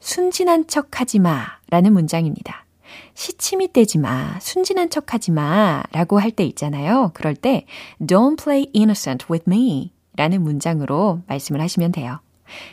순진한 0.00 0.66
척 0.66 1.00
하지 1.00 1.18
마 1.18 1.46
라는 1.70 1.92
문장입니다. 1.92 2.66
시치미 3.14 3.72
떼지 3.72 3.98
마, 3.98 4.38
순진한 4.40 4.90
척 4.90 5.12
하지 5.12 5.30
마 5.30 5.82
라고 5.92 6.18
할 6.18 6.30
때 6.30 6.44
있잖아요. 6.44 7.10
그럴 7.14 7.34
때 7.34 7.66
Don't 8.00 8.42
play 8.42 8.66
innocent 8.74 9.26
with 9.30 9.44
me 9.48 9.92
라는 10.16 10.42
문장으로 10.42 11.22
말씀을 11.26 11.60
하시면 11.60 11.92
돼요. 11.92 12.20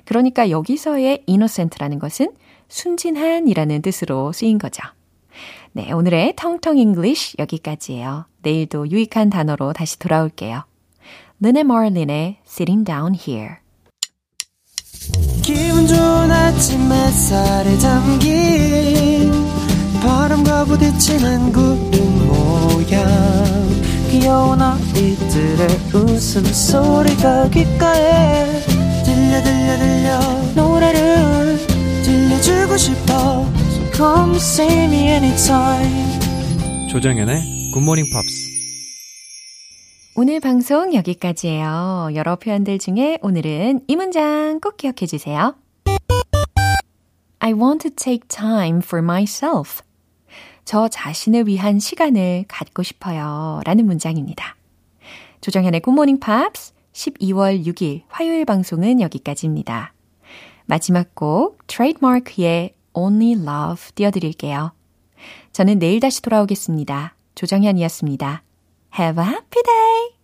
그러니까 0.05 0.49
여기서의 0.49 1.23
innocent라는 1.27 1.99
것은 1.99 2.29
순진한이라는 2.67 3.81
뜻으로 3.81 4.31
쓰인 4.31 4.57
거죠. 4.57 4.83
네, 5.73 5.91
오늘의 5.91 6.33
텅텅 6.35 6.77
English 6.77 7.35
여기까지예요. 7.39 8.25
내일도 8.41 8.89
유익한 8.89 9.29
단어로 9.29 9.73
다시 9.73 9.99
돌아올게요. 9.99 10.63
르네 11.41 11.63
머린의 11.63 12.37
Sitting 12.47 12.85
Down 12.85 13.13
Here 13.13 13.55
기분 15.43 15.85
좋은 15.85 16.31
아침 16.31 16.91
햇살에 16.91 17.77
담긴 17.77 19.31
바람과 20.01 20.65
부딪히는 20.65 21.51
구름 21.51 22.27
모양 22.27 23.05
귀여운 24.09 24.61
아이들의 24.61 25.67
웃음소리가 25.93 27.49
귓가에 27.49 28.74
들려 29.41 29.77
들려 29.77 29.77
들려 29.77 30.19
노래를 30.55 31.57
들려주고 32.03 32.77
싶어 32.77 33.45
So 33.71 33.91
come 33.93 34.35
see 34.35 34.83
me 34.85 35.09
anytime 35.09 36.89
조정현의 36.89 37.71
굿모닝 37.73 38.05
팝스 38.13 38.55
오늘 40.17 40.39
방송 40.39 40.93
여기까지예요. 40.93 42.11
여러 42.15 42.37
표현들 42.37 42.79
중에 42.79 43.17
오늘은 43.21 43.81
이 43.85 43.95
문장 43.97 44.61
꼭 44.61 44.77
기억해 44.77 45.05
주세요. 45.07 45.55
I 47.39 47.51
want 47.51 47.79
to 47.79 47.91
take 47.93 48.29
time 48.29 48.77
for 48.77 49.03
myself. 49.03 49.81
저 50.63 50.87
자신을 50.87 51.47
위한 51.47 51.79
시간을 51.79 52.45
갖고 52.47 52.81
싶어요. 52.81 53.59
라는 53.65 53.85
문장입니다. 53.85 54.55
조정현의 55.41 55.81
굿모닝 55.81 56.21
팝스 56.21 56.74
12월 56.95 57.65
6일 57.65 58.03
화요일 58.07 58.45
방송은 58.45 59.01
여기까지입니다. 59.01 59.93
마지막 60.65 61.13
곡 61.13 61.67
Trademark의 61.67 62.73
Only 62.93 63.33
Love 63.33 63.91
띄워드릴게요. 63.95 64.73
저는 65.51 65.79
내일 65.79 65.99
다시 65.99 66.21
돌아오겠습니다. 66.21 67.15
조정현이었습니다. 67.35 68.43
Have 68.97 69.23
a 69.23 69.29
happy 69.29 69.63
day! 69.63 70.14